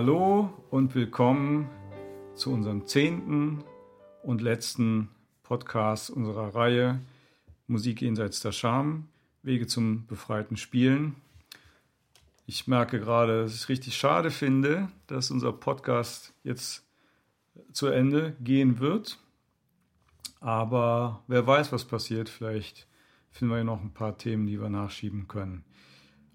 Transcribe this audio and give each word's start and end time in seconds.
Hallo 0.00 0.48
und 0.70 0.94
willkommen 0.94 1.68
zu 2.36 2.52
unserem 2.52 2.86
zehnten 2.86 3.64
und 4.22 4.40
letzten 4.40 5.08
Podcast 5.42 6.08
unserer 6.08 6.54
Reihe 6.54 7.00
Musik 7.66 8.00
jenseits 8.00 8.38
der 8.38 8.52
Scham, 8.52 9.08
Wege 9.42 9.66
zum 9.66 10.06
befreiten 10.06 10.56
Spielen. 10.56 11.16
Ich 12.46 12.68
merke 12.68 13.00
gerade, 13.00 13.42
dass 13.42 13.56
ich 13.56 13.68
richtig 13.68 13.96
schade 13.96 14.30
finde, 14.30 14.88
dass 15.08 15.32
unser 15.32 15.52
Podcast 15.52 16.32
jetzt 16.44 16.86
zu 17.72 17.88
Ende 17.88 18.36
gehen 18.40 18.78
wird. 18.78 19.18
Aber 20.38 21.24
wer 21.26 21.44
weiß, 21.44 21.72
was 21.72 21.84
passiert. 21.84 22.28
Vielleicht 22.28 22.86
finden 23.32 23.52
wir 23.52 23.64
noch 23.64 23.82
ein 23.82 23.94
paar 23.94 24.16
Themen, 24.16 24.46
die 24.46 24.60
wir 24.60 24.70
nachschieben 24.70 25.26
können. 25.26 25.64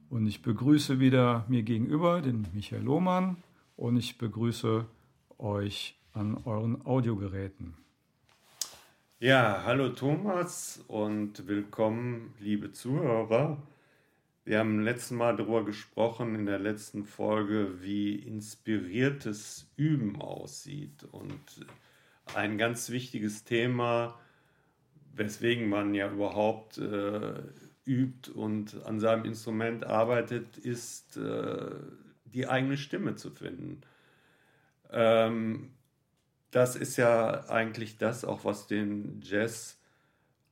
Und 0.10 0.28
ich 0.28 0.42
begrüße 0.42 1.00
wieder 1.00 1.46
mir 1.48 1.64
gegenüber 1.64 2.20
den 2.20 2.46
Michael 2.54 2.84
Lohmann 2.84 3.38
und 3.76 3.98
ich 3.98 4.18
begrüße 4.18 4.86
euch 5.38 6.00
an 6.14 6.38
euren 6.46 6.86
Audiogeräten. 6.86 7.76
Ja, 9.20 9.64
hallo 9.66 9.90
Thomas 9.90 10.84
und 10.88 11.48
willkommen, 11.48 12.34
liebe 12.40 12.72
Zuhörer. 12.72 13.58
Wir 14.46 14.60
haben 14.60 14.82
letzten 14.82 15.16
Mal 15.16 15.38
darüber 15.38 15.64
gesprochen 15.64 16.36
in 16.36 16.46
der 16.46 16.60
letzten 16.60 17.06
Folge, 17.06 17.82
wie 17.82 18.16
inspiriertes 18.16 19.72
Üben 19.78 20.22
aussieht. 20.22 21.06
Und 21.12 21.66
ein 22.36 22.58
ganz 22.58 22.90
wichtiges 22.90 23.46
Thema, 23.46 24.20
weswegen 25.16 25.70
man 25.70 25.94
ja 25.94 26.12
überhaupt 26.12 26.78
äh, 26.78 27.42
übt 27.86 28.30
und 28.32 28.86
an 28.86 29.00
seinem 29.00 29.24
Instrument 29.24 29.86
arbeitet, 29.86 30.58
ist 30.58 31.16
äh, 31.16 31.72
die 32.34 32.48
eigene 32.48 32.78
Stimme 32.78 33.16
zu 33.16 33.32
finden. 33.32 33.82
Ähm, 34.92 35.72
das 36.52 36.76
ist 36.76 36.98
ja 36.98 37.50
eigentlich 37.50 37.98
das 37.98 38.26
auch, 38.26 38.46
was 38.46 38.68
den 38.68 39.22
Jazz 39.24 39.80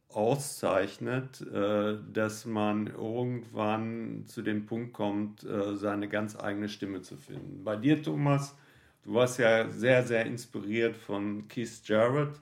auszeichnet, 0.09 1.41
äh, 1.41 1.97
dass 2.11 2.45
man 2.45 2.87
irgendwann 2.87 4.23
zu 4.25 4.41
dem 4.41 4.65
Punkt 4.65 4.93
kommt, 4.93 5.43
äh, 5.43 5.75
seine 5.75 6.07
ganz 6.09 6.37
eigene 6.37 6.69
Stimme 6.69 7.01
zu 7.01 7.17
finden. 7.17 7.63
Bei 7.63 7.75
dir, 7.75 8.01
Thomas, 8.01 8.57
du 9.03 9.13
warst 9.13 9.39
ja 9.39 9.69
sehr, 9.69 10.03
sehr 10.03 10.25
inspiriert 10.25 10.97
von 10.97 11.47
Keith 11.47 11.81
Jarrett. 11.85 12.39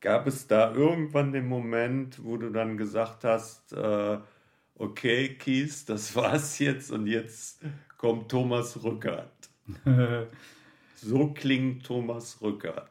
Gab 0.00 0.26
es 0.26 0.46
da 0.46 0.74
irgendwann 0.74 1.32
den 1.32 1.46
Moment, 1.46 2.22
wo 2.22 2.36
du 2.36 2.50
dann 2.50 2.76
gesagt 2.76 3.24
hast, 3.24 3.72
äh, 3.72 4.18
okay, 4.78 5.34
Keith, 5.34 5.84
das 5.86 6.14
war's 6.16 6.58
jetzt 6.58 6.90
und 6.90 7.06
jetzt 7.06 7.60
kommt 7.96 8.30
Thomas 8.30 8.82
Rückert? 8.82 9.32
so 10.96 11.32
klingt 11.32 11.84
Thomas 11.84 12.40
Rückert. 12.40 12.90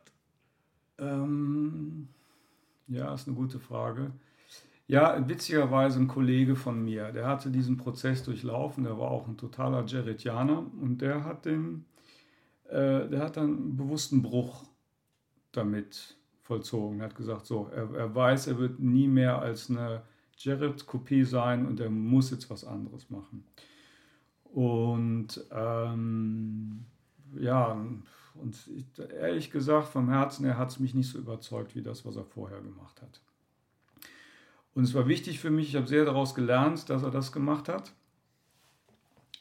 Ähm, 0.97 2.07
ja, 2.87 3.13
ist 3.13 3.27
eine 3.27 3.35
gute 3.35 3.59
Frage. 3.59 4.11
Ja, 4.87 5.27
witzigerweise 5.27 5.99
ein 5.99 6.07
Kollege 6.07 6.55
von 6.55 6.83
mir, 6.83 7.11
der 7.11 7.27
hatte 7.27 7.49
diesen 7.49 7.75
Prozess 7.75 8.21
durchlaufen, 8.23 8.83
der 8.83 8.99
war 8.99 9.09
auch 9.09 9.27
ein 9.27 9.35
totaler 9.35 9.83
Jarrettianer 9.85 10.63
und 10.79 11.01
der 11.01 11.23
hat 11.23 11.45
den, 11.45 11.85
äh, 12.69 13.09
der 13.09 13.19
hat 13.21 13.37
dann 13.37 13.45
einen 13.45 13.77
bewussten 13.77 14.21
Bruch 14.21 14.63
damit 15.51 16.17
vollzogen. 16.43 16.99
Er 16.99 17.05
hat 17.07 17.15
gesagt, 17.15 17.47
so, 17.47 17.67
er, 17.73 17.91
er 17.95 18.13
weiß, 18.13 18.45
er 18.45 18.59
wird 18.59 18.79
nie 18.79 19.07
mehr 19.07 19.41
als 19.41 19.71
eine 19.71 20.03
Jared-Kopie 20.37 21.23
sein 21.23 21.65
und 21.65 21.79
er 21.79 21.89
muss 21.89 22.31
jetzt 22.31 22.49
was 22.49 22.63
anderes 22.63 23.09
machen. 23.09 23.45
Und 24.43 25.43
ähm, 25.51 26.85
ja, 27.37 27.71
und 28.35 28.69
ich, 28.75 28.85
ehrlich 29.19 29.51
gesagt, 29.51 29.87
vom 29.87 30.09
Herzen 30.09 30.45
her 30.45 30.57
hat 30.57 30.69
es 30.69 30.79
mich 30.79 30.93
nicht 30.93 31.09
so 31.09 31.17
überzeugt 31.17 31.75
wie 31.75 31.81
das, 31.81 32.05
was 32.05 32.15
er 32.15 32.25
vorher 32.25 32.61
gemacht 32.61 33.01
hat. 33.01 33.21
Und 34.73 34.83
es 34.83 34.93
war 34.93 35.07
wichtig 35.07 35.39
für 35.39 35.51
mich, 35.51 35.69
ich 35.69 35.75
habe 35.75 35.87
sehr 35.87 36.05
daraus 36.05 36.35
gelernt, 36.35 36.89
dass 36.89 37.03
er 37.03 37.11
das 37.11 37.31
gemacht 37.31 37.69
hat. 37.69 37.93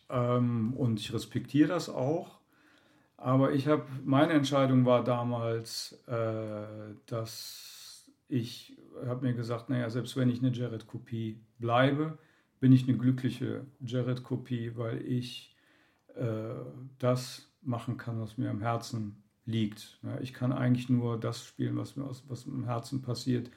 Ähm, 0.09 0.75
und 0.75 1.01
ich 1.01 1.13
respektiere 1.13 1.69
das 1.69 1.89
auch. 1.89 2.39
Aber 3.17 3.53
ich 3.53 3.67
habe, 3.67 3.85
meine 4.05 4.33
Entscheidung 4.33 4.85
war 4.85 5.03
damals, 5.03 5.99
äh, 6.07 6.95
dass 7.07 8.11
ich 8.29 8.77
habe 9.07 9.27
mir 9.27 9.35
gesagt, 9.35 9.71
naja, 9.71 9.91
selbst 9.91 10.17
wenn 10.17 10.29
ich 10.29 10.41
eine 10.41 10.53
Jared-Kopie 10.53 11.41
bleibe, 11.59 12.19
bin 12.61 12.73
ich 12.73 12.89
eine 12.89 12.97
glückliche 12.97 13.67
Jared-Kopie, 13.81 14.73
weil 14.77 15.03
ich 15.03 15.55
äh, 16.15 16.55
das 16.99 17.53
machen 17.63 17.97
kann, 17.97 18.21
was 18.21 18.39
mir 18.39 18.51
am 18.51 18.61
Herzen 18.61 19.23
liegt. 19.47 19.99
Ja, 20.03 20.21
ich 20.21 20.33
kann 20.33 20.53
eigentlich 20.53 20.89
nur 20.89 21.19
das 21.19 21.45
spielen, 21.45 21.77
was 21.77 21.97
mir 21.97 22.05
aus, 22.05 22.25
was 22.29 22.47
im 22.47 22.65
Herzen 22.65 23.03
passiert. 23.03 23.51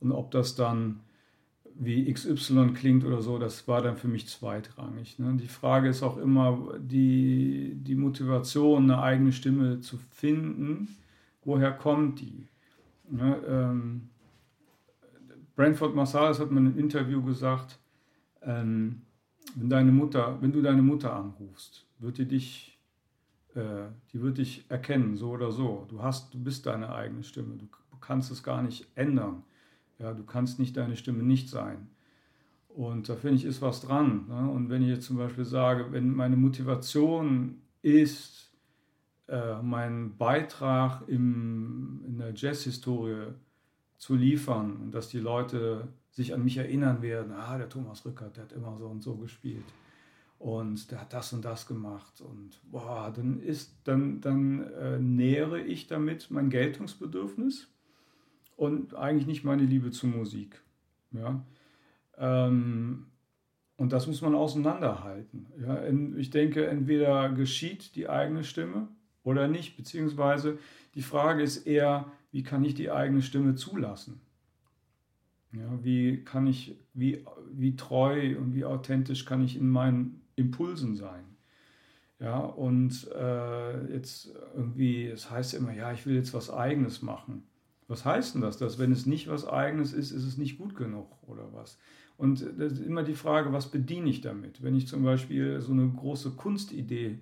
Und 0.00 0.12
ob 0.12 0.30
das 0.30 0.54
dann 0.54 1.00
wie 1.74 2.12
XY 2.12 2.74
klingt 2.74 3.04
oder 3.04 3.22
so, 3.22 3.38
das 3.38 3.66
war 3.66 3.82
dann 3.82 3.96
für 3.96 4.08
mich 4.08 4.28
zweitrangig. 4.28 5.18
Ne? 5.18 5.36
Die 5.40 5.48
Frage 5.48 5.88
ist 5.88 6.02
auch 6.02 6.18
immer 6.18 6.74
die, 6.78 7.74
die 7.76 7.94
Motivation, 7.94 8.84
eine 8.84 9.02
eigene 9.02 9.32
Stimme 9.32 9.80
zu 9.80 9.98
finden. 10.10 10.96
Woher 11.44 11.72
kommt 11.72 12.20
die? 12.20 12.46
Ne? 13.10 13.42
Ähm, 13.46 14.10
Branford 15.56 15.94
Marsalis 15.94 16.38
hat 16.40 16.50
mal 16.50 16.60
in 16.60 16.66
einem 16.68 16.78
Interview 16.78 17.22
gesagt, 17.22 17.78
ähm, 18.42 19.02
wenn 19.54 19.68
deine 19.68 19.92
Mutter, 19.92 20.38
wenn 20.40 20.52
du 20.52 20.62
deine 20.62 20.82
Mutter 20.82 21.14
anrufst, 21.14 21.86
wird 21.98 22.18
die 22.18 22.26
dich, 22.26 22.78
äh, 23.54 23.88
die 24.12 24.22
wird 24.22 24.38
dich 24.38 24.64
erkennen, 24.68 25.16
so 25.16 25.30
oder 25.30 25.52
so. 25.52 25.86
Du 25.88 26.02
hast, 26.02 26.32
du 26.32 26.42
bist 26.42 26.66
deine 26.66 26.94
eigene 26.94 27.22
Stimme. 27.22 27.56
Du 27.56 27.66
kannst 28.00 28.30
es 28.30 28.42
gar 28.42 28.62
nicht 28.62 28.86
ändern. 28.94 29.42
Ja, 29.98 30.14
du 30.14 30.24
kannst 30.24 30.58
nicht 30.58 30.76
deine 30.76 30.96
Stimme 30.96 31.22
nicht 31.22 31.48
sein. 31.48 31.88
Und 32.68 33.08
da 33.08 33.16
finde 33.16 33.36
ich, 33.36 33.44
ist 33.44 33.62
was 33.62 33.82
dran. 33.82 34.26
Ne? 34.28 34.50
Und 34.50 34.70
wenn 34.70 34.82
ich 34.82 34.88
jetzt 34.88 35.06
zum 35.06 35.18
Beispiel 35.18 35.44
sage, 35.44 35.92
wenn 35.92 36.10
meine 36.10 36.36
Motivation 36.36 37.60
ist, 37.82 38.50
äh, 39.28 39.60
meinen 39.62 40.16
Beitrag 40.16 41.06
im, 41.08 42.02
in 42.06 42.18
der 42.18 42.34
Jazzhistorie 42.34 43.34
zu 44.02 44.16
liefern 44.16 44.78
und 44.82 44.90
dass 44.96 45.10
die 45.10 45.20
Leute 45.20 45.86
sich 46.10 46.34
an 46.34 46.42
mich 46.42 46.56
erinnern 46.56 47.02
werden, 47.02 47.30
ah, 47.30 47.56
der 47.56 47.68
Thomas 47.68 48.04
Rückert, 48.04 48.36
der 48.36 48.42
hat 48.42 48.52
immer 48.52 48.76
so 48.76 48.88
und 48.88 49.00
so 49.00 49.14
gespielt 49.14 49.62
und 50.40 50.90
der 50.90 51.02
hat 51.02 51.12
das 51.12 51.32
und 51.32 51.44
das 51.44 51.68
gemacht 51.68 52.20
und 52.20 52.60
boah, 52.64 53.12
dann 53.14 53.38
ist, 53.38 53.76
dann, 53.84 54.20
dann 54.20 54.68
äh, 54.72 54.98
nähere 54.98 55.60
ich 55.60 55.86
damit 55.86 56.32
mein 56.32 56.50
Geltungsbedürfnis 56.50 57.68
und 58.56 58.96
eigentlich 58.96 59.28
nicht 59.28 59.44
meine 59.44 59.62
Liebe 59.62 59.92
zur 59.92 60.08
Musik. 60.08 60.60
Ja? 61.12 61.40
Ähm, 62.18 63.06
und 63.76 63.92
das 63.92 64.08
muss 64.08 64.20
man 64.20 64.34
auseinanderhalten. 64.34 65.46
Ja? 65.60 65.80
Ich 66.16 66.30
denke, 66.30 66.66
entweder 66.66 67.28
geschieht 67.28 67.94
die 67.94 68.08
eigene 68.08 68.42
Stimme 68.42 68.88
oder 69.22 69.46
nicht, 69.46 69.76
beziehungsweise 69.76 70.58
die 70.96 71.02
Frage 71.02 71.44
ist 71.44 71.68
eher, 71.68 72.10
wie 72.32 72.42
kann 72.42 72.64
ich 72.64 72.74
die 72.74 72.90
eigene 72.90 73.22
Stimme 73.22 73.54
zulassen? 73.54 74.20
Ja, 75.52 75.78
wie 75.82 76.24
kann 76.24 76.46
ich, 76.46 76.78
wie, 76.94 77.24
wie 77.52 77.76
treu 77.76 78.38
und 78.38 78.54
wie 78.54 78.64
authentisch 78.64 79.26
kann 79.26 79.44
ich 79.44 79.56
in 79.56 79.68
meinen 79.68 80.22
Impulsen 80.34 80.96
sein? 80.96 81.24
Ja, 82.18 82.38
und 82.38 83.08
äh, 83.14 83.92
jetzt 83.92 84.32
irgendwie, 84.56 85.06
es 85.06 85.30
heißt 85.30 85.54
immer, 85.54 85.72
ja, 85.74 85.92
ich 85.92 86.06
will 86.06 86.14
jetzt 86.14 86.32
was 86.32 86.50
Eigenes 86.50 87.02
machen. 87.02 87.42
Was 87.88 88.04
heißt 88.04 88.34
denn 88.34 88.42
das? 88.42 88.56
Dass 88.56 88.78
wenn 88.78 88.92
es 88.92 89.06
nicht 89.06 89.28
was 89.28 89.46
Eigenes 89.46 89.92
ist, 89.92 90.12
ist 90.12 90.24
es 90.24 90.38
nicht 90.38 90.56
gut 90.56 90.74
genug 90.74 91.08
oder 91.26 91.52
was? 91.52 91.78
Und 92.16 92.40
das 92.58 92.72
ist 92.74 92.86
immer 92.86 93.02
die 93.02 93.14
Frage, 93.14 93.52
was 93.52 93.70
bediene 93.70 94.08
ich 94.08 94.20
damit? 94.20 94.62
Wenn 94.62 94.76
ich 94.76 94.86
zum 94.86 95.02
Beispiel 95.02 95.60
so 95.60 95.72
eine 95.72 95.88
große 95.88 96.30
Kunstidee 96.30 97.18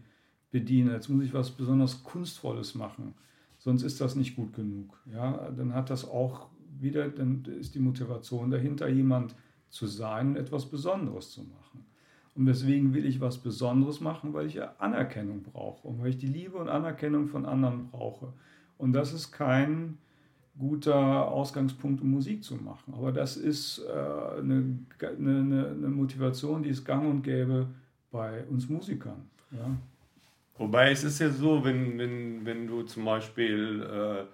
bediene, 0.50 0.92
jetzt 0.92 1.08
muss 1.08 1.24
ich 1.24 1.32
was 1.32 1.50
besonders 1.50 2.04
Kunstvolles 2.04 2.74
machen, 2.74 3.14
sonst 3.60 3.82
ist 3.82 4.00
das 4.00 4.16
nicht 4.16 4.34
gut 4.34 4.54
genug. 4.54 4.98
Ja, 5.12 5.50
dann 5.50 5.74
hat 5.74 5.90
das 5.90 6.08
auch 6.08 6.48
wieder, 6.80 7.08
dann 7.08 7.44
ist 7.44 7.74
die 7.74 7.78
Motivation 7.78 8.50
dahinter, 8.50 8.88
jemand 8.88 9.36
zu 9.68 9.86
sein 9.86 10.30
und 10.30 10.36
etwas 10.36 10.66
Besonderes 10.66 11.30
zu 11.30 11.42
machen. 11.42 11.84
Und 12.34 12.46
weswegen 12.46 12.94
will 12.94 13.04
ich 13.04 13.20
was 13.20 13.38
Besonderes 13.38 14.00
machen? 14.00 14.32
Weil 14.32 14.46
ich 14.46 14.60
Anerkennung 14.80 15.42
brauche 15.42 15.86
und 15.86 16.00
weil 16.00 16.08
ich 16.08 16.18
die 16.18 16.26
Liebe 16.26 16.56
und 16.56 16.68
Anerkennung 16.68 17.28
von 17.28 17.44
anderen 17.44 17.88
brauche. 17.88 18.32
Und 18.78 18.94
das 18.94 19.12
ist 19.12 19.30
kein 19.30 19.98
guter 20.58 21.28
Ausgangspunkt, 21.28 22.00
um 22.00 22.10
Musik 22.10 22.42
zu 22.42 22.56
machen. 22.56 22.94
Aber 22.94 23.12
das 23.12 23.36
ist 23.36 23.78
äh, 23.80 24.40
eine, 24.40 24.78
eine, 25.00 25.68
eine, 25.68 25.88
Motivation, 25.88 26.62
die 26.62 26.70
es 26.70 26.84
gang 26.84 27.08
und 27.08 27.22
gäbe 27.22 27.66
bei 28.10 28.44
uns 28.46 28.68
Musikern. 28.68 29.28
Ja. 29.50 29.76
Wobei 30.60 30.90
es 30.90 31.04
ist 31.04 31.20
ja 31.20 31.30
so, 31.30 31.64
wenn, 31.64 31.98
wenn, 31.98 32.44
wenn 32.44 32.66
du 32.66 32.82
zum 32.82 33.06
Beispiel 33.06 33.82
äh, 33.82 34.26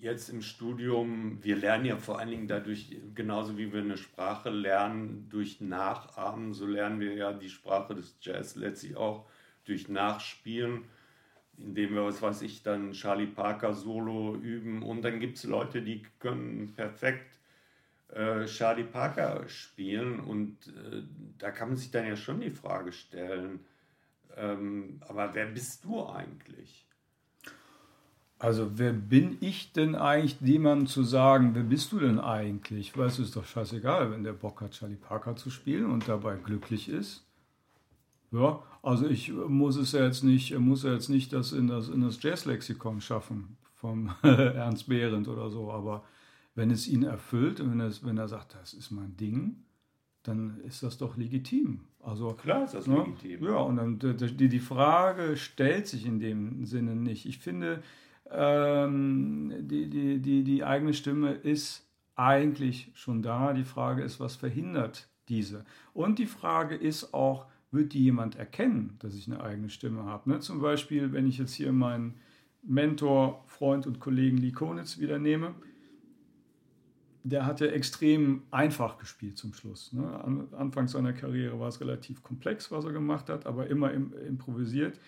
jetzt 0.00 0.28
im 0.28 0.42
Studium, 0.42 1.38
wir 1.40 1.54
lernen 1.54 1.84
ja 1.84 1.96
vor 1.98 2.18
allen 2.18 2.30
Dingen 2.30 2.48
dadurch, 2.48 2.96
genauso 3.14 3.56
wie 3.56 3.72
wir 3.72 3.80
eine 3.80 3.96
Sprache 3.96 4.50
lernen 4.50 5.28
durch 5.30 5.60
Nachahmen, 5.60 6.52
so 6.52 6.66
lernen 6.66 6.98
wir 6.98 7.14
ja 7.14 7.32
die 7.32 7.48
Sprache 7.48 7.94
des 7.94 8.16
Jazz 8.20 8.56
letztlich 8.56 8.96
auch 8.96 9.24
durch 9.66 9.88
Nachspielen. 9.88 10.82
indem 11.56 11.94
wir, 11.94 12.04
was 12.04 12.20
weiß 12.20 12.42
ich, 12.42 12.64
dann 12.64 12.90
Charlie 12.90 13.28
Parker 13.28 13.72
Solo 13.72 14.34
üben. 14.34 14.82
Und 14.82 15.02
dann 15.02 15.20
gibt 15.20 15.36
es 15.36 15.44
Leute, 15.44 15.80
die 15.82 16.02
können 16.18 16.72
perfekt 16.74 17.38
äh, 18.08 18.46
Charlie 18.46 18.82
Parker 18.82 19.48
spielen. 19.48 20.18
Und 20.18 20.56
äh, 20.66 21.04
da 21.38 21.52
kann 21.52 21.68
man 21.68 21.76
sich 21.76 21.92
dann 21.92 22.08
ja 22.08 22.16
schon 22.16 22.40
die 22.40 22.50
Frage 22.50 22.90
stellen, 22.90 23.60
ähm, 24.36 25.00
aber 25.08 25.34
wer 25.34 25.46
bist 25.46 25.84
du 25.84 26.06
eigentlich? 26.06 26.86
Also 28.38 28.78
wer 28.78 28.94
bin 28.94 29.36
ich 29.40 29.72
denn 29.74 29.94
eigentlich, 29.94 30.40
jemandem 30.40 30.86
zu 30.86 31.02
sagen, 31.02 31.54
wer 31.54 31.62
bist 31.62 31.92
du 31.92 31.98
denn 31.98 32.18
eigentlich? 32.18 32.96
Weißt 32.96 33.18
du, 33.18 33.22
ist 33.22 33.36
doch 33.36 33.44
scheißegal, 33.44 34.10
wenn 34.10 34.24
der 34.24 34.32
Bock 34.32 34.62
hat, 34.62 34.72
Charlie 34.72 34.96
Parker 34.96 35.36
zu 35.36 35.50
spielen 35.50 35.90
und 35.90 36.08
dabei 36.08 36.36
glücklich 36.36 36.88
ist. 36.88 37.26
Ja, 38.32 38.62
also 38.82 39.06
ich 39.06 39.30
muss 39.30 39.76
es 39.76 39.92
ja 39.92 40.04
jetzt 40.04 40.24
nicht, 40.24 40.56
muss 40.58 40.84
ja 40.84 40.92
jetzt 40.92 41.10
nicht 41.10 41.34
das 41.34 41.52
in 41.52 41.66
das, 41.66 41.88
in 41.88 42.00
das 42.00 42.22
Jazzlexikon 42.22 43.02
schaffen 43.02 43.58
vom 43.74 44.14
Ernst 44.22 44.88
Behrendt 44.88 45.28
oder 45.28 45.50
so, 45.50 45.70
aber 45.70 46.04
wenn 46.54 46.70
es 46.70 46.88
ihn 46.88 47.02
erfüllt 47.02 47.60
und 47.60 47.72
wenn, 47.72 47.80
es, 47.80 48.04
wenn 48.04 48.16
er 48.16 48.28
sagt, 48.28 48.54
das 48.54 48.72
ist 48.72 48.90
mein 48.90 49.16
Ding, 49.18 49.64
dann 50.22 50.60
ist 50.60 50.82
das 50.82 50.96
doch 50.96 51.16
legitim. 51.16 51.80
Also, 52.02 52.32
Klar 52.32 52.64
ist 52.64 52.74
das 52.74 52.86
ne? 52.86 52.96
legitim. 52.96 53.44
Ja, 53.44 53.56
und 53.58 53.76
dann 53.76 53.98
die, 53.98 54.48
die 54.48 54.58
Frage 54.58 55.36
stellt 55.36 55.86
sich 55.86 56.06
in 56.06 56.18
dem 56.18 56.64
Sinne 56.64 56.96
nicht. 56.96 57.26
Ich 57.26 57.38
finde, 57.38 57.82
ähm, 58.30 59.52
die, 59.60 59.90
die, 59.90 60.18
die, 60.18 60.44
die 60.44 60.64
eigene 60.64 60.94
Stimme 60.94 61.32
ist 61.32 61.86
eigentlich 62.16 62.90
schon 62.94 63.22
da. 63.22 63.52
Die 63.52 63.64
Frage 63.64 64.02
ist, 64.02 64.20
was 64.20 64.36
verhindert 64.36 65.08
diese? 65.28 65.64
Und 65.92 66.18
die 66.18 66.26
Frage 66.26 66.74
ist 66.74 67.12
auch, 67.12 67.46
wird 67.70 67.92
die 67.92 68.02
jemand 68.02 68.36
erkennen, 68.36 68.96
dass 68.98 69.14
ich 69.14 69.26
eine 69.26 69.42
eigene 69.42 69.68
Stimme 69.68 70.04
habe? 70.04 70.30
Ne? 70.30 70.40
Zum 70.40 70.60
Beispiel, 70.60 71.12
wenn 71.12 71.26
ich 71.26 71.38
jetzt 71.38 71.54
hier 71.54 71.72
meinen 71.72 72.14
Mentor, 72.62 73.44
Freund 73.46 73.86
und 73.86 74.00
Kollegen 74.00 74.38
Lee 74.38 74.52
Konitz 74.52 74.98
wieder 74.98 75.18
nehme, 75.18 75.54
der 77.22 77.46
hatte 77.46 77.70
extrem 77.72 78.42
einfach 78.50 78.98
gespielt 78.98 79.36
zum 79.36 79.52
Schluss. 79.52 79.92
Ne? 79.92 80.24
An, 80.24 80.48
Anfang 80.52 80.88
seiner 80.88 81.12
Karriere 81.12 81.58
war 81.60 81.68
es 81.68 81.80
relativ 81.80 82.22
komplex, 82.22 82.70
was 82.70 82.84
er 82.84 82.92
gemacht 82.92 83.28
hat, 83.28 83.46
aber 83.46 83.66
immer 83.68 83.92
im, 83.92 84.12
improvisiert. 84.26 84.98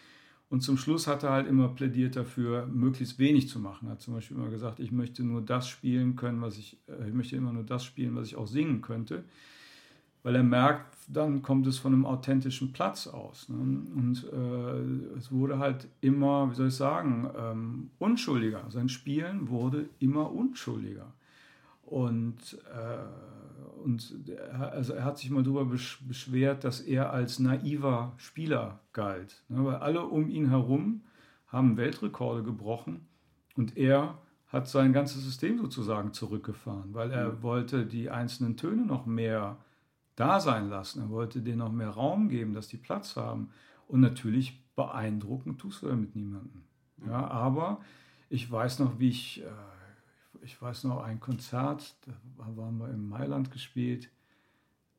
Und 0.50 0.61
zum 0.61 0.76
Schluss 0.76 1.06
hat 1.06 1.23
er 1.23 1.31
halt 1.31 1.49
immer 1.49 1.69
plädiert 1.69 2.14
dafür, 2.14 2.67
möglichst 2.67 3.19
wenig 3.19 3.49
zu 3.49 3.59
machen. 3.59 3.88
Er 3.88 3.93
hat 3.93 4.03
zum 4.03 4.12
Beispiel 4.12 4.37
immer 4.37 4.50
gesagt, 4.50 4.81
ich 4.81 4.93
möchte 4.93 5.25
nur 5.25 5.41
das 5.41 5.67
spielen 5.67 6.14
können, 6.14 6.43
was 6.43 6.59
ich, 6.59 6.76
äh, 6.88 7.09
ich 7.09 7.14
möchte 7.14 7.37
immer 7.37 7.55
nur 7.55 7.64
das 7.64 7.85
spielen, 7.85 8.14
was 8.17 8.26
ich 8.26 8.37
auch 8.37 8.47
singen 8.47 8.82
könnte. 8.82 9.25
Weil 10.23 10.37
er 10.37 10.43
merkt, 10.43 10.94
dann 11.09 11.41
kommt 11.41 11.67
es 11.67 11.79
von 11.79 11.94
einem 11.94 12.05
authentischen 12.05 12.73
Platz 12.73 13.06
aus. 13.06 13.49
Ne? 13.49 13.56
Und 13.56 14.25
äh, 14.31 15.17
es 15.17 15.32
wurde 15.32 15.59
halt 15.59 15.88
immer, 16.03 16.50
wie 16.50 16.55
soll 16.55 16.69
ich 16.69 16.75
sagen, 16.75 17.31
ähm, 17.37 17.91
unschuldiger. 17.99 18.67
Sein 18.69 18.91
Spielen 18.91 19.49
wurde 19.49 19.88
immer 20.00 20.31
unschuldiger. 20.31 21.12
Und, 21.92 22.58
äh, 22.74 23.82
und 23.84 24.26
er, 24.26 24.72
also 24.72 24.94
er 24.94 25.04
hat 25.04 25.18
sich 25.18 25.28
mal 25.28 25.42
darüber 25.42 25.66
beschwert, 25.66 26.64
dass 26.64 26.80
er 26.80 27.12
als 27.12 27.38
naiver 27.38 28.14
Spieler 28.16 28.80
galt. 28.94 29.42
Ne? 29.50 29.62
Weil 29.62 29.76
alle 29.76 30.06
um 30.06 30.30
ihn 30.30 30.48
herum 30.48 31.02
haben 31.48 31.76
Weltrekorde 31.76 32.42
gebrochen 32.42 33.06
und 33.56 33.76
er 33.76 34.16
hat 34.46 34.68
sein 34.68 34.94
ganzes 34.94 35.22
System 35.22 35.58
sozusagen 35.58 36.14
zurückgefahren, 36.14 36.94
weil 36.94 37.10
er 37.10 37.32
mhm. 37.32 37.42
wollte 37.42 37.84
die 37.84 38.08
einzelnen 38.08 38.56
Töne 38.56 38.86
noch 38.86 39.04
mehr 39.04 39.58
da 40.16 40.40
sein 40.40 40.70
lassen. 40.70 41.02
Er 41.02 41.10
wollte 41.10 41.42
denen 41.42 41.58
noch 41.58 41.72
mehr 41.72 41.90
Raum 41.90 42.30
geben, 42.30 42.54
dass 42.54 42.68
die 42.68 42.78
Platz 42.78 43.16
haben. 43.16 43.50
Und 43.86 44.00
natürlich 44.00 44.64
beeindrucken 44.76 45.58
tust 45.58 45.82
du 45.82 45.88
damit 45.88 46.16
niemanden. 46.16 46.64
Ja, 47.06 47.26
aber 47.26 47.82
ich 48.30 48.50
weiß 48.50 48.78
noch, 48.78 48.98
wie 48.98 49.10
ich 49.10 49.42
äh, 49.42 49.50
ich 50.42 50.60
weiß 50.60 50.84
noch, 50.84 51.02
ein 51.02 51.20
Konzert, 51.20 51.94
da 52.06 52.12
waren 52.56 52.78
wir 52.78 52.88
in 52.88 53.08
Mailand 53.08 53.50
gespielt 53.50 54.10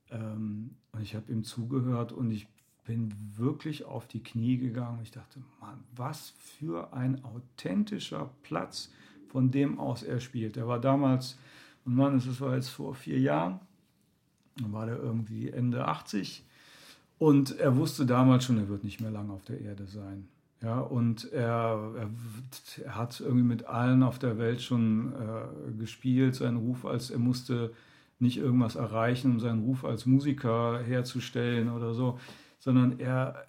ähm, 0.09 0.75
und 0.91 1.01
ich 1.01 1.15
habe 1.15 1.31
ihm 1.31 1.43
zugehört 1.43 2.11
und 2.11 2.31
ich 2.31 2.47
bin 2.85 3.13
wirklich 3.35 3.85
auf 3.85 4.07
die 4.07 4.21
Knie 4.21 4.57
gegangen. 4.57 4.99
Ich 5.03 5.11
dachte, 5.11 5.41
Mann, 5.61 5.83
was 5.95 6.31
für 6.31 6.93
ein 6.93 7.23
authentischer 7.23 8.29
Platz, 8.43 8.91
von 9.29 9.51
dem 9.51 9.79
aus 9.79 10.03
er 10.03 10.19
spielt. 10.19 10.57
Er 10.57 10.67
war 10.67 10.79
damals, 10.79 11.37
und 11.85 11.95
Mann, 11.95 12.17
es 12.17 12.39
war 12.41 12.55
jetzt 12.55 12.69
vor 12.69 12.93
vier 12.93 13.19
Jahren, 13.19 13.59
dann 14.57 14.73
war 14.73 14.85
der 14.85 14.97
irgendwie 14.97 15.49
Ende 15.49 15.87
80 15.87 16.45
und 17.17 17.57
er 17.57 17.77
wusste 17.77 18.05
damals 18.05 18.45
schon, 18.45 18.57
er 18.57 18.67
wird 18.67 18.83
nicht 18.83 19.01
mehr 19.01 19.11
lange 19.11 19.33
auf 19.33 19.43
der 19.45 19.61
Erde 19.61 19.87
sein. 19.87 20.27
Ja, 20.63 20.79
und 20.79 21.29
er, 21.33 21.93
er, 22.85 22.95
hat 22.95 23.19
irgendwie 23.19 23.43
mit 23.43 23.65
allen 23.65 24.01
auf 24.01 24.17
der 24.17 24.37
Welt 24.37 24.61
schon 24.61 25.11
äh, 25.11 25.71
gespielt, 25.77 26.35
seinen 26.35 26.55
Ruf 26.55 26.85
als, 26.85 27.09
er 27.09 27.19
musste 27.19 27.73
nicht 28.19 28.37
irgendwas 28.37 28.77
erreichen, 28.77 29.31
um 29.31 29.39
seinen 29.41 29.63
Ruf 29.63 29.83
als 29.83 30.05
Musiker 30.05 30.79
herzustellen 30.81 31.69
oder 31.69 31.93
so, 31.93 32.17
sondern 32.59 32.97
er, 32.99 33.45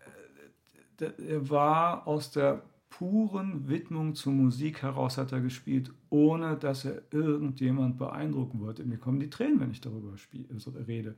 äh, 1.01 1.13
er 1.29 1.49
war 1.49 2.09
aus 2.09 2.33
der 2.33 2.63
puren 2.91 3.69
Widmung 3.69 4.17
zur 4.17 4.33
Musik 4.33 4.83
heraus 4.83 5.17
hat 5.17 5.31
er 5.31 5.41
gespielt, 5.41 5.93
ohne 6.11 6.57
dass 6.57 6.85
er 6.85 7.03
irgendjemand 7.13 7.97
beeindrucken 7.97 8.61
wollte. 8.61 8.85
Mir 8.85 8.99
kommen 8.99 9.21
die 9.21 9.31
Tränen, 9.31 9.61
wenn 9.61 9.71
ich 9.71 9.81
darüber 9.81 10.19
spiel, 10.19 10.47
also 10.53 10.73
rede. 10.73 11.15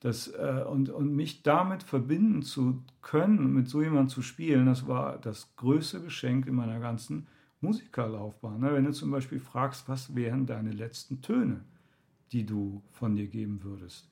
Das, 0.00 0.28
äh, 0.28 0.64
und, 0.68 0.90
und 0.90 1.14
mich 1.14 1.42
damit 1.42 1.82
verbinden 1.82 2.42
zu 2.42 2.82
können, 3.00 3.52
mit 3.54 3.68
so 3.68 3.82
jemandem 3.82 4.08
zu 4.08 4.22
spielen, 4.22 4.66
das 4.66 4.86
war 4.86 5.18
das 5.18 5.56
größte 5.56 6.02
Geschenk 6.02 6.46
in 6.46 6.54
meiner 6.54 6.80
ganzen 6.80 7.26
Musikerlaufbahn. 7.60 8.60
Ne? 8.60 8.74
Wenn 8.74 8.84
du 8.84 8.92
zum 8.92 9.10
Beispiel 9.10 9.40
fragst, 9.40 9.88
was 9.88 10.14
wären 10.14 10.46
deine 10.46 10.72
letzten 10.72 11.22
Töne, 11.22 11.64
die 12.32 12.44
du 12.44 12.82
von 12.92 13.16
dir 13.16 13.26
geben 13.26 13.62
würdest. 13.62 14.10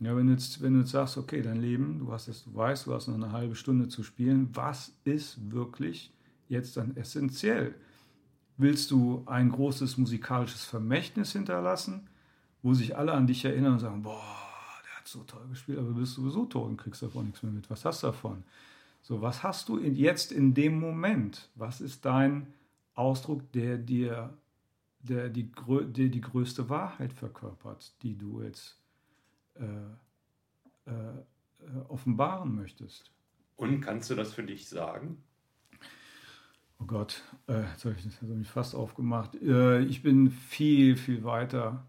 Ja, 0.00 0.16
wenn, 0.16 0.26
du 0.26 0.32
jetzt, 0.32 0.60
wenn 0.60 0.74
du 0.74 0.80
jetzt 0.80 0.90
sagst, 0.90 1.16
okay, 1.16 1.40
dein 1.40 1.60
Leben, 1.60 1.98
du 2.00 2.12
hast 2.12 2.28
es, 2.28 2.44
du 2.44 2.54
weißt, 2.54 2.86
du 2.86 2.92
hast 2.92 3.06
noch 3.06 3.14
eine 3.14 3.32
halbe 3.32 3.54
Stunde 3.54 3.88
zu 3.88 4.02
spielen, 4.02 4.50
was 4.52 4.92
ist 5.04 5.50
wirklich 5.50 6.12
jetzt 6.48 6.76
dann 6.76 6.96
essentiell? 6.96 7.74
Willst 8.56 8.90
du 8.90 9.22
ein 9.26 9.50
großes 9.50 9.96
musikalisches 9.96 10.64
Vermächtnis 10.64 11.32
hinterlassen, 11.32 12.08
wo 12.62 12.74
sich 12.74 12.96
alle 12.96 13.12
an 13.12 13.26
dich 13.26 13.44
erinnern 13.44 13.74
und 13.74 13.78
sagen, 13.80 14.02
boah, 14.02 14.43
hat 15.04 15.08
so 15.08 15.22
toll 15.24 15.46
gespielt, 15.48 15.78
aber 15.78 15.88
du 15.88 15.94
bist 15.96 16.14
sowieso 16.14 16.46
tot 16.46 16.68
und 16.68 16.76
kriegst 16.76 17.02
davon 17.02 17.26
nichts 17.26 17.42
mehr 17.42 17.52
mit. 17.52 17.68
Was 17.70 17.84
hast 17.84 18.02
du 18.02 18.08
davon? 18.08 18.42
So, 19.02 19.20
was 19.20 19.42
hast 19.42 19.68
du 19.68 19.76
in, 19.76 19.94
jetzt 19.94 20.32
in 20.32 20.54
dem 20.54 20.80
Moment? 20.80 21.50
Was 21.54 21.80
ist 21.80 22.04
dein 22.04 22.46
Ausdruck, 22.94 23.52
der 23.52 23.76
dir 23.76 24.32
der 25.00 25.28
die, 25.28 25.52
der 25.68 26.08
die 26.08 26.20
größte 26.22 26.70
Wahrheit 26.70 27.12
verkörpert, 27.12 27.92
die 28.02 28.16
du 28.16 28.40
jetzt 28.40 28.78
äh, 29.56 30.90
äh, 30.90 31.80
offenbaren 31.88 32.54
möchtest? 32.54 33.10
Und 33.56 33.82
kannst 33.82 34.08
du 34.08 34.14
das 34.14 34.32
für 34.32 34.42
dich 34.42 34.66
sagen? 34.66 35.22
Oh 36.80 36.86
Gott, 36.86 37.22
äh, 37.46 37.64
jetzt 37.72 37.84
habe 37.84 37.94
ich, 37.98 38.06
hab 38.06 38.22
mich 38.22 38.48
fast 38.48 38.74
aufgemacht. 38.74 39.34
Äh, 39.42 39.80
ich 39.80 40.02
bin 40.02 40.30
viel, 40.30 40.96
viel 40.96 41.22
weiter 41.24 41.84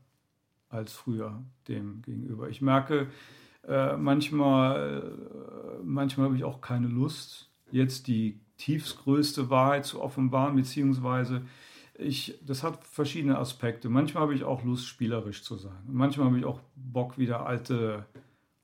als 0.75 0.93
früher 0.93 1.43
dem 1.67 2.01
gegenüber. 2.01 2.49
Ich 2.49 2.61
merke, 2.61 3.07
äh, 3.67 3.97
manchmal, 3.97 5.03
äh, 5.03 5.83
manchmal 5.83 6.27
habe 6.27 6.37
ich 6.37 6.43
auch 6.43 6.61
keine 6.61 6.87
Lust, 6.87 7.49
jetzt 7.71 8.07
die 8.07 8.39
tiefstgrößte 8.57 9.49
Wahrheit 9.49 9.85
zu 9.85 10.01
offenbaren, 10.01 10.55
beziehungsweise 10.55 11.41
ich, 11.97 12.37
das 12.45 12.63
hat 12.63 12.83
verschiedene 12.83 13.37
Aspekte. 13.37 13.89
Manchmal 13.89 14.23
habe 14.23 14.35
ich 14.35 14.43
auch 14.43 14.63
Lust, 14.63 14.85
spielerisch 14.85 15.43
zu 15.43 15.55
sein. 15.55 15.77
manchmal 15.87 16.27
habe 16.27 16.37
ich 16.37 16.45
auch 16.45 16.59
Bock, 16.75 17.17
wieder 17.17 17.45
alte 17.45 18.05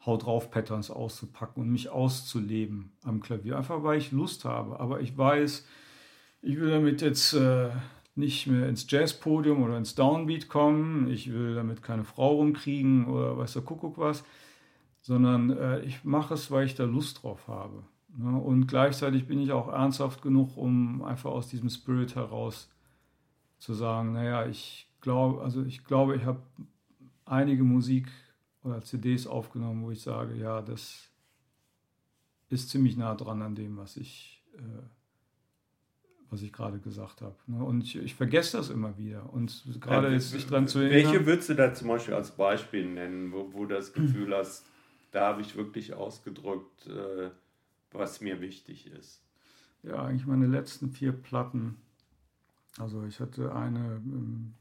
Haut 0.06 0.26
drauf 0.26 0.52
Patterns 0.52 0.90
auszupacken 0.90 1.64
und 1.64 1.70
mich 1.70 1.90
auszuleben 1.90 2.92
am 3.04 3.22
Klavier. 3.22 3.58
Einfach 3.58 3.84
weil 3.84 4.00
ich 4.00 4.12
Lust 4.12 4.46
habe. 4.46 4.80
Aber 4.80 5.00
ich 5.00 5.18
weiß, 5.18 5.66
ich 6.42 6.60
will 6.60 6.72
damit 6.72 7.02
jetzt 7.02 7.34
äh, 7.34 7.70
nicht 8.16 8.48
mehr 8.48 8.68
ins 8.68 8.90
Jazzpodium 8.90 9.64
oder 9.64 9.78
ins 9.78 9.96
Downbeat 9.96 10.50
kommen, 10.50 11.10
ich 11.10 11.32
will 11.32 11.56
damit 11.56 11.82
keine 11.82 12.04
Frau 12.04 12.36
rumkriegen 12.36 13.06
oder 13.08 13.38
weiß 13.38 13.54
der 13.54 13.62
Kuckuck 13.62 13.98
was, 13.98 14.24
sondern 15.02 15.50
äh, 15.52 15.80
ich 15.82 16.04
mache 16.04 16.34
es, 16.34 16.52
weil 16.52 16.66
ich 16.66 16.76
da 16.76 16.84
Lust 16.84 17.24
drauf 17.24 17.48
habe. 17.48 17.84
Ne? 18.18 18.38
Und 18.38 18.68
gleichzeitig 18.68 19.28
bin 19.28 19.40
ich 19.40 19.52
auch 19.52 19.70
ernsthaft 19.70 20.22
genug, 20.22 20.58
um 20.58 21.02
einfach 21.04 21.32
aus 21.32 21.48
diesem 21.48 21.70
Spirit 21.70 22.16
heraus 22.16 22.70
zu 23.58 23.74
sagen, 23.74 24.14
naja, 24.14 24.46
ich 24.46 24.88
glaube, 25.02 25.42
also 25.42 25.64
ich 25.64 25.84
glaube, 25.86 26.16
ich 26.16 26.26
habe 26.26 26.42
einige 27.26 27.64
Musik 27.64 28.10
oder 28.64 28.82
CDs 28.82 29.26
aufgenommen, 29.28 29.84
wo 29.84 29.92
ich 29.92 30.02
sage, 30.02 30.36
ja, 30.36 30.62
das 30.62 31.10
ist 32.50 32.70
ziemlich 32.70 32.98
nah 32.98 33.16
dran 33.16 33.42
an 33.42 33.56
dem, 33.56 33.78
was 33.78 33.98
ich 33.98 34.44
äh, 34.56 34.84
was 36.32 36.42
ich 36.42 36.52
gerade 36.52 36.80
gesagt 36.80 37.22
habe. 37.22 37.36
Ne? 37.46 37.64
Und 37.64 37.84
ich, 37.84 37.98
ich, 37.98 38.16
vergesse 38.16 38.58
das 38.58 38.72
immer 38.72 38.98
wieder. 38.98 39.32
Und 39.32 39.64
gerade 39.80 40.08
ja, 40.08 40.14
jetzt 40.14 40.32
sich 40.32 40.48
dran 40.48 40.68
zu 40.68 40.80
erinnern. 40.80 41.12
Welche 41.12 41.26
würdest 41.28 41.50
du 41.50 41.54
da 41.54 41.74
zum 41.74 41.90
Beispiel 41.90 42.16
als 42.16 42.32
Beispiel 42.32 42.86
nennen, 42.86 43.32
wo, 43.32 43.54
wo 43.54 43.66
du 43.66 43.76
das 43.76 43.94
Gefühl 43.94 44.36
hast, 44.36 44.66
da 45.12 45.28
habe 45.28 45.42
ich 45.42 45.56
wirklich 45.56 45.94
ausgedrückt, 45.94 46.88
äh, 46.88 47.30
was 47.92 48.22
mir 48.22 48.42
wichtig 48.42 48.88
ist? 48.88 49.22
ja, 49.84 50.04
eigentlich 50.04 50.28
meine 50.28 50.48
letzten 50.48 50.92
vier 50.92 51.12
Platten. 51.12 51.78
Also 52.78 53.04
ich 53.06 53.20
hatte 53.20 53.54
eine, 53.54 54.02
ähm, 54.06 54.54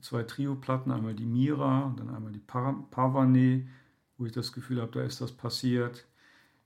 zwei 0.00 0.22
Trio-Platten, 0.22 0.90
einmal 0.90 1.14
die 1.14 1.26
Mira 1.26 1.82
und 1.82 2.00
dann 2.00 2.10
einmal 2.10 2.32
die 2.32 2.40
Pavane, 2.40 3.68
wo 4.16 4.26
ich 4.26 4.32
das 4.32 4.52
Gefühl 4.52 4.80
habe, 4.80 4.92
da 4.92 5.02
ist 5.02 5.20
das 5.20 5.32
passiert. 5.32 6.06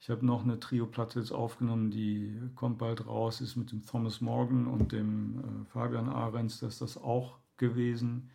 Ich 0.04 0.10
habe 0.10 0.26
noch 0.26 0.44
eine 0.44 0.60
Trio-Platte 0.60 1.18
jetzt 1.18 1.32
aufgenommen, 1.32 1.90
die 1.90 2.38
kommt 2.56 2.76
bald 2.76 3.06
raus, 3.06 3.40
ist 3.40 3.56
mit 3.56 3.72
dem 3.72 3.86
Thomas 3.86 4.20
Morgan 4.20 4.66
und 4.66 4.92
dem 4.92 5.38
äh, 5.38 5.64
Fabian 5.64 6.10
Ahrens, 6.10 6.60
das 6.60 6.74
ist 6.74 6.82
das 6.82 7.02
auch 7.02 7.38
gewesen. 7.56 8.28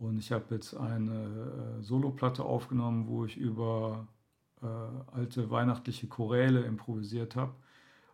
Und 0.00 0.18
ich 0.18 0.32
habe 0.32 0.52
jetzt 0.52 0.74
eine 0.76 1.78
äh, 1.78 1.82
Solo-Platte 1.84 2.42
aufgenommen, 2.42 3.06
wo 3.06 3.24
ich 3.24 3.36
über 3.36 4.08
äh, 4.62 4.66
alte 5.16 5.48
weihnachtliche 5.48 6.08
Choräle 6.08 6.62
improvisiert 6.62 7.36
habe. 7.36 7.54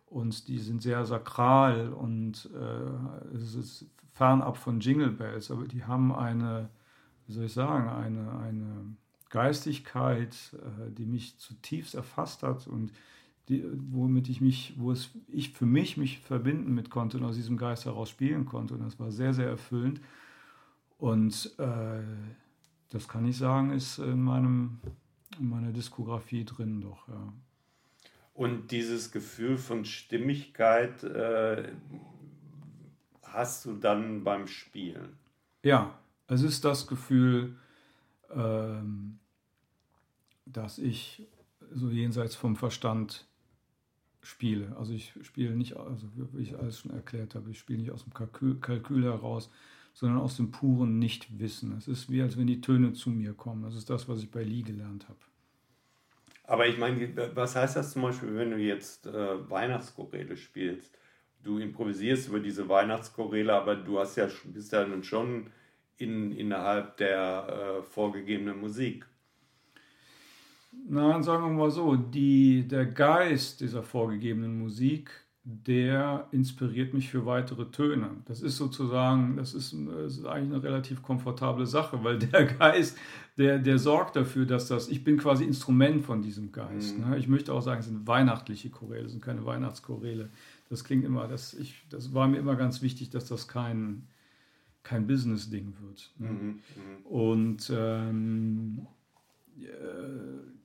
Und 0.05 0.47
die 0.47 0.59
sind 0.59 0.83
sehr 0.83 1.03
sakral 1.07 1.91
und 1.91 2.47
äh, 2.53 3.35
es 3.35 3.55
ist 3.55 3.89
fernab 4.11 4.55
von 4.55 4.81
Jingle 4.81 5.09
Bells, 5.09 5.49
aber 5.49 5.67
die 5.67 5.83
haben 5.83 6.13
eine, 6.13 6.69
wie 7.25 7.33
soll 7.33 7.45
ich 7.45 7.53
sagen, 7.53 7.89
eine, 7.89 8.39
eine 8.39 8.95
Geistigkeit, 9.29 10.35
äh, 10.53 10.91
die 10.91 11.05
mich 11.05 11.37
zutiefst 11.37 11.95
erfasst 11.95 12.43
hat 12.43 12.67
und 12.67 12.91
die, 13.49 13.63
womit 13.91 14.27
ich 14.29 14.41
mich, 14.41 14.73
wo 14.77 14.91
es 14.91 15.09
ich 15.27 15.51
für 15.51 15.65
mich 15.65 15.97
mich 15.97 16.19
verbinden 16.19 16.73
mit 16.73 16.89
konnte 16.89 17.17
und 17.17 17.23
aus 17.23 17.35
diesem 17.35 17.57
Geist 17.57 17.85
heraus 17.85 18.09
spielen 18.09 18.45
konnte. 18.45 18.73
Und 18.73 18.81
das 18.81 18.99
war 18.99 19.11
sehr, 19.11 19.33
sehr 19.33 19.47
erfüllend. 19.47 20.01
Und 20.97 21.53
äh, 21.57 22.01
das 22.89 23.07
kann 23.07 23.25
ich 23.25 23.37
sagen, 23.37 23.71
ist 23.71 23.99
in, 23.99 24.21
meinem, 24.21 24.79
in 25.39 25.49
meiner 25.49 25.71
Diskografie 25.71 26.45
drin 26.45 26.81
doch, 26.81 27.07
ja. 27.07 27.33
Und 28.33 28.69
dieses 28.69 29.11
Gefühl 29.11 29.57
von 29.57 29.83
Stimmigkeit 29.83 31.03
äh, 31.03 31.71
hast 33.23 33.65
du 33.65 33.73
dann 33.73 34.23
beim 34.23 34.45
Spielen? 34.45 35.17
Ja, 35.63 35.97
es 36.27 36.43
ist 36.43 36.63
das 36.63 36.85
Gefühl, 36.85 37.55
ähm, 38.33 39.19
dass 40.45 40.77
ich 40.77 41.27
so 41.71 41.89
jenseits 41.89 42.35
vom 42.35 42.55
Verstand 42.55 43.27
spiele. 44.21 44.75
Also 44.77 44.93
ich 44.93 45.13
spiele 45.21 45.55
nicht, 45.55 45.77
also 45.77 46.07
wie 46.33 46.41
ich 46.41 46.57
alles 46.57 46.79
schon 46.79 46.91
erklärt 46.91 47.35
habe, 47.35 47.49
ich 47.51 47.59
spiele 47.59 47.79
nicht 47.79 47.91
aus 47.91 48.03
dem 48.03 48.13
Kalkül, 48.13 48.59
Kalkül 48.59 49.03
heraus, 49.03 49.49
sondern 49.93 50.19
aus 50.19 50.37
dem 50.37 50.51
puren 50.51 50.99
Nichtwissen. 50.99 51.75
Es 51.77 51.87
ist 51.87 52.11
wie, 52.11 52.21
als 52.21 52.37
wenn 52.37 52.47
die 52.47 52.61
Töne 52.61 52.93
zu 52.93 53.09
mir 53.09 53.33
kommen. 53.33 53.63
Das 53.63 53.75
ist 53.75 53.89
das, 53.89 54.07
was 54.07 54.21
ich 54.21 54.29
bei 54.29 54.43
Lee 54.43 54.61
gelernt 54.61 55.07
habe. 55.07 55.19
Aber 56.43 56.67
ich 56.67 56.77
meine, 56.77 57.35
was 57.35 57.55
heißt 57.55 57.75
das 57.75 57.93
zum 57.93 58.03
Beispiel, 58.03 58.35
wenn 58.35 58.51
du 58.51 58.57
jetzt 58.57 59.05
äh, 59.07 59.49
Weihnachtschoräle 59.49 60.37
spielst? 60.37 60.97
Du 61.43 61.59
improvisierst 61.59 62.29
über 62.29 62.39
diese 62.39 62.67
Weihnachtschoräle, 62.69 63.53
aber 63.53 63.75
du 63.75 63.99
hast 63.99 64.15
ja, 64.15 64.27
bist 64.45 64.71
ja 64.71 64.85
nun 64.85 65.03
schon 65.03 65.51
in, 65.97 66.31
innerhalb 66.31 66.97
der 66.97 67.79
äh, 67.79 67.83
vorgegebenen 67.83 68.59
Musik. 68.59 69.05
Nein, 70.89 71.23
sagen 71.23 71.43
wir 71.43 71.51
mal 71.51 71.71
so, 71.71 71.95
die, 71.95 72.67
der 72.67 72.85
Geist 72.85 73.61
dieser 73.61 73.83
vorgegebenen 73.83 74.59
Musik, 74.59 75.11
der 75.43 76.27
inspiriert 76.31 76.93
mich 76.93 77.09
für 77.09 77.25
weitere 77.25 77.71
Töne. 77.71 78.09
Das 78.25 78.41
ist 78.41 78.57
sozusagen, 78.57 79.37
das 79.37 79.53
ist, 79.53 79.73
das 79.73 80.17
ist 80.17 80.25
eigentlich 80.25 80.53
eine 80.53 80.63
relativ 80.63 81.01
komfortable 81.01 81.65
Sache, 81.65 82.03
weil 82.03 82.19
der 82.19 82.45
Geist, 82.45 82.97
der, 83.37 83.57
der 83.57 83.79
sorgt 83.79 84.17
dafür, 84.17 84.45
dass 84.45 84.67
das, 84.67 84.89
ich 84.89 85.05
bin 85.05 85.17
quasi 85.17 85.45
Instrument 85.45 86.03
von 86.03 86.21
diesem 86.21 86.51
Geist. 86.51 86.97
Mhm. 86.97 87.11
Ne? 87.11 87.17
Ich 87.17 87.29
möchte 87.29 87.53
auch 87.53 87.61
sagen, 87.61 87.79
es 87.79 87.85
sind 87.85 88.05
weihnachtliche 88.07 88.69
Choräle, 88.69 89.05
es 89.05 89.13
sind 89.13 89.23
keine 89.23 89.45
Weihnachtschoräle. 89.45 90.29
Das 90.69 90.83
klingt 90.83 91.05
immer, 91.05 91.29
das, 91.29 91.53
ich, 91.53 91.85
das 91.89 92.13
war 92.13 92.27
mir 92.27 92.39
immer 92.39 92.57
ganz 92.57 92.81
wichtig, 92.81 93.09
dass 93.09 93.25
das 93.25 93.47
kein, 93.47 94.03
kein 94.87 95.05
Business-Ding 95.05 95.73
wird. 95.81 96.13
Ne? 96.17 96.29
Mhm, 96.29 96.47
mhm. 96.47 97.05
Und 97.05 97.71
ähm, 97.75 98.87
äh, 99.59 99.67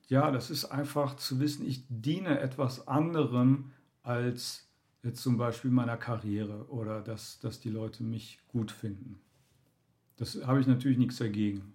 ja, 0.08 0.30
das 0.30 0.50
ist 0.50 0.66
einfach 0.66 1.16
zu 1.16 1.40
wissen, 1.40 1.66
ich 1.66 1.84
diene 1.88 2.38
etwas 2.38 2.86
anderem 2.86 3.72
als 4.02 4.68
jetzt 5.02 5.22
zum 5.22 5.36
Beispiel 5.36 5.72
meiner 5.72 5.96
Karriere 5.96 6.68
oder 6.68 7.00
dass, 7.00 7.40
dass 7.40 7.58
die 7.58 7.70
Leute 7.70 8.04
mich 8.04 8.38
gut 8.46 8.70
finden. 8.70 9.18
Das 10.16 10.46
habe 10.46 10.60
ich 10.60 10.68
natürlich 10.68 10.98
nichts 10.98 11.16
dagegen, 11.16 11.72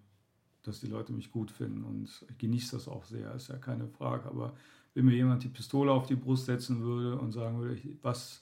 dass 0.64 0.80
die 0.80 0.88
Leute 0.88 1.12
mich 1.12 1.32
gut 1.32 1.52
finden 1.52 1.84
und 1.84 2.06
ich 2.30 2.38
genieße 2.38 2.78
das 2.78 2.88
auch 2.88 3.04
sehr, 3.04 3.36
ist 3.36 3.50
ja 3.50 3.58
keine 3.58 3.90
Frage. 3.90 4.30
Aber 4.30 4.56
wenn 4.94 5.04
mir 5.04 5.16
jemand 5.16 5.44
die 5.44 5.50
Pistole 5.50 5.92
auf 5.92 6.08
die 6.08 6.16
Brust 6.16 6.46
setzen 6.46 6.82
würde 6.82 7.20
und 7.20 7.34
sagen 7.34 7.60
würde, 7.60 7.78
was 8.02 8.42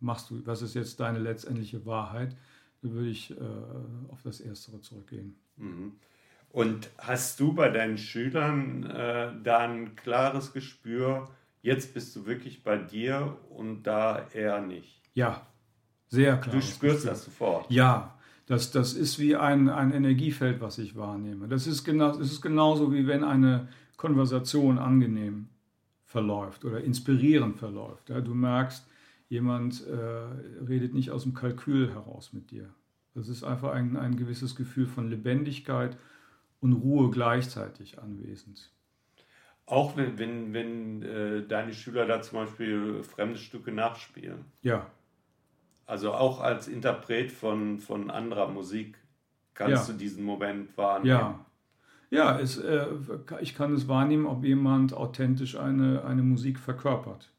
machst 0.00 0.30
du, 0.30 0.44
was 0.44 0.62
ist 0.62 0.74
jetzt 0.74 0.98
deine 0.98 1.20
letztendliche 1.20 1.86
Wahrheit, 1.86 2.36
würde 2.92 3.08
ich 3.08 3.30
äh, 3.30 3.34
auf 4.10 4.22
das 4.22 4.40
Erstere 4.40 4.80
zurückgehen. 4.80 5.36
Mhm. 5.56 5.92
Und 6.50 6.90
hast 6.98 7.40
du 7.40 7.52
bei 7.52 7.68
deinen 7.68 7.98
Schülern 7.98 8.84
äh, 8.84 9.32
da 9.42 9.58
ein 9.58 9.96
klares 9.96 10.52
Gespür, 10.52 11.28
jetzt 11.62 11.94
bist 11.94 12.14
du 12.14 12.26
wirklich 12.26 12.62
bei 12.62 12.76
dir 12.76 13.36
und 13.50 13.82
da 13.82 14.26
eher 14.32 14.60
nicht? 14.60 15.00
Ja, 15.14 15.46
sehr 16.08 16.36
klar. 16.36 16.54
Du 16.54 16.62
spürst 16.62 16.80
Gespür. 16.80 17.10
das 17.10 17.24
sofort. 17.24 17.70
Ja, 17.70 18.16
das, 18.46 18.70
das 18.70 18.92
ist 18.92 19.18
wie 19.18 19.36
ein, 19.36 19.68
ein 19.68 19.92
Energiefeld, 19.92 20.60
was 20.60 20.78
ich 20.78 20.96
wahrnehme. 20.96 21.48
Das 21.48 21.66
ist, 21.66 21.82
genau, 21.82 22.08
das 22.08 22.30
ist 22.30 22.42
genauso 22.42 22.92
wie 22.92 23.06
wenn 23.06 23.24
eine 23.24 23.68
Konversation 23.96 24.78
angenehm 24.78 25.48
verläuft 26.04 26.64
oder 26.64 26.84
inspirierend 26.84 27.58
verläuft. 27.58 28.10
Ja, 28.10 28.20
du 28.20 28.34
merkst, 28.34 28.86
jemand 29.28 29.86
äh, 29.86 29.94
redet 30.64 30.94
nicht 30.94 31.10
aus 31.10 31.22
dem 31.22 31.34
Kalkül 31.34 31.92
heraus 31.92 32.32
mit 32.32 32.50
dir. 32.50 32.68
Das 33.14 33.28
ist 33.28 33.44
einfach 33.44 33.72
ein, 33.72 33.96
ein 33.96 34.16
gewisses 34.16 34.56
Gefühl 34.56 34.86
von 34.86 35.08
Lebendigkeit 35.08 35.96
und 36.60 36.72
Ruhe 36.72 37.10
gleichzeitig 37.10 37.98
anwesend. 38.00 38.70
Auch 39.66 39.96
wenn, 39.96 40.18
wenn, 40.18 40.52
wenn 40.52 41.02
äh, 41.02 41.46
deine 41.46 41.72
Schüler 41.72 42.06
da 42.06 42.20
zum 42.20 42.40
Beispiel 42.40 43.02
fremde 43.02 43.38
Stücke 43.38 43.72
nachspielen. 43.72 44.44
Ja. 44.62 44.90
Also 45.86 46.12
auch 46.12 46.40
als 46.40 46.68
Interpret 46.68 47.32
von, 47.32 47.78
von 47.78 48.10
anderer 48.10 48.48
Musik 48.48 48.98
kannst 49.54 49.88
ja. 49.88 49.92
du 49.92 49.98
diesen 49.98 50.24
Moment 50.24 50.76
wahrnehmen. 50.76 51.08
Ja. 51.08 51.46
Ja, 52.10 52.38
es, 52.38 52.58
äh, 52.58 52.86
ich 53.40 53.56
kann 53.56 53.74
es 53.74 53.88
wahrnehmen, 53.88 54.26
ob 54.26 54.44
jemand 54.44 54.94
authentisch 54.94 55.56
eine, 55.56 56.04
eine 56.04 56.22
Musik 56.22 56.60
verkörpert. 56.60 57.32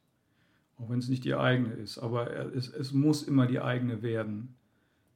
Auch 0.77 0.89
wenn 0.89 0.99
es 0.99 1.07
nicht 1.07 1.23
die 1.23 1.35
eigene 1.35 1.73
ist. 1.73 1.97
Aber 1.97 2.53
es, 2.53 2.69
es 2.69 2.91
muss 2.91 3.23
immer 3.23 3.47
die 3.47 3.61
eigene 3.61 4.01
werden, 4.01 4.55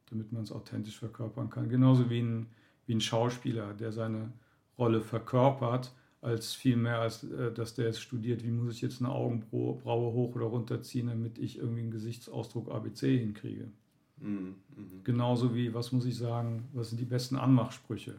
damit 0.10 0.32
man 0.32 0.44
es 0.44 0.52
authentisch 0.52 0.98
verkörpern 0.98 1.50
kann. 1.50 1.70
Genauso 1.70 2.10
wie 2.10 2.22
ein, 2.22 2.48
wie 2.86 2.96
ein 2.96 3.02
Schauspieler, 3.02 3.74
der 3.74 3.92
seine 3.92 4.32
Rolle 4.78 5.02
verkörpert, 5.02 5.94
als 6.22 6.54
vielmehr, 6.54 7.00
als 7.00 7.24
äh, 7.24 7.52
dass 7.52 7.76
der 7.76 7.86
jetzt 7.86 8.02
studiert, 8.02 8.44
wie 8.44 8.52
muss 8.52 8.76
ich 8.76 8.82
jetzt 8.82 9.02
eine 9.02 9.12
Augenbraue 9.12 10.14
hoch 10.14 10.36
oder 10.36 10.46
runter 10.46 10.82
ziehen, 10.82 11.08
damit 11.08 11.38
ich 11.38 11.58
irgendwie 11.58 11.82
einen 11.82 11.92
Gesichtsausdruck 11.92 12.70
ABC 12.70 13.18
hinkriege. 13.18 13.72
Mhm, 14.18 14.56
mh. 14.76 14.84
Genauso 15.04 15.56
wie, 15.56 15.74
was 15.74 15.92
muss 15.92 16.06
ich 16.06 16.18
sagen, 16.18 16.68
was 16.74 16.90
sind 16.90 17.00
die 17.00 17.06
besten 17.06 17.38
Anmachsprüche? 17.38 18.16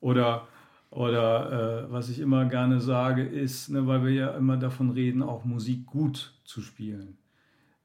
Oder 0.00 0.48
oder 0.90 1.86
äh, 1.86 1.92
was 1.92 2.08
ich 2.08 2.18
immer 2.18 2.46
gerne 2.46 2.80
sage, 2.80 3.22
ist, 3.22 3.68
ne, 3.70 3.86
weil 3.86 4.04
wir 4.04 4.12
ja 4.12 4.30
immer 4.36 4.56
davon 4.56 4.90
reden, 4.90 5.22
auch 5.22 5.44
Musik 5.44 5.86
gut 5.86 6.34
zu 6.44 6.60
spielen. 6.60 7.16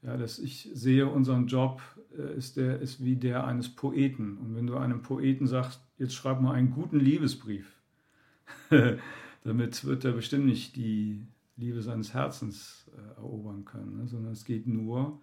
Ja, 0.02 0.18
dass 0.18 0.40
ich 0.40 0.70
sehe, 0.74 1.08
unseren 1.08 1.48
Job 1.48 1.82
äh, 2.18 2.36
ist, 2.36 2.58
der, 2.58 2.80
ist 2.80 3.04
wie 3.04 3.16
der 3.16 3.46
eines 3.46 3.70
Poeten. 3.70 4.38
Und 4.38 4.56
wenn 4.56 4.68
du 4.68 4.78
einem 4.78 5.02
Poeten 5.04 5.48
sagst, 5.48 5.82
jetzt 5.98 6.16
schreib 6.16 6.42
mal 6.42 6.54
einen 6.54 6.72
guten 6.72 7.00
Liebesbrief, 7.00 7.80
damit 9.44 9.86
wird 9.86 10.06
er 10.06 10.12
bestimmt 10.14 10.46
nicht 10.46 10.76
die 10.76 11.28
Liebe 11.58 11.82
seines 11.82 12.14
Herzens 12.14 12.90
äh, 12.96 13.20
erobern 13.20 13.66
können, 13.66 13.98
ne? 13.98 14.08
sondern 14.08 14.34
es 14.34 14.46
geht 14.46 14.68
nur, 14.68 15.22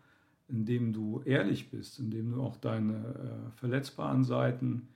indem 0.49 0.93
du 0.93 1.21
ehrlich 1.25 1.71
bist, 1.71 1.99
indem 1.99 2.33
du 2.33 2.43
auch 2.43 2.57
deine 2.57 2.95
äh, 2.95 3.51
verletzbaren 3.59 4.25
Seiten 4.25 4.89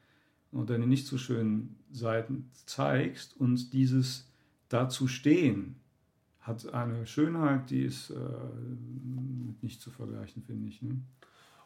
und 0.56 0.70
deine 0.70 0.86
nicht 0.86 1.06
so 1.06 1.18
schönen 1.18 1.76
Seiten 1.92 2.50
zeigst 2.64 3.36
und 3.36 3.72
dieses 3.72 4.28
dazu 4.68 5.08
stehen 5.08 5.76
hat 6.40 6.72
eine 6.72 7.06
Schönheit, 7.06 7.70
die 7.70 7.82
ist 7.82 8.10
äh, 8.10 8.14
nicht 9.62 9.80
zu 9.80 9.90
vergleichen, 9.90 10.42
finde 10.42 10.68
ich. 10.68 10.80
Ne? 10.80 11.00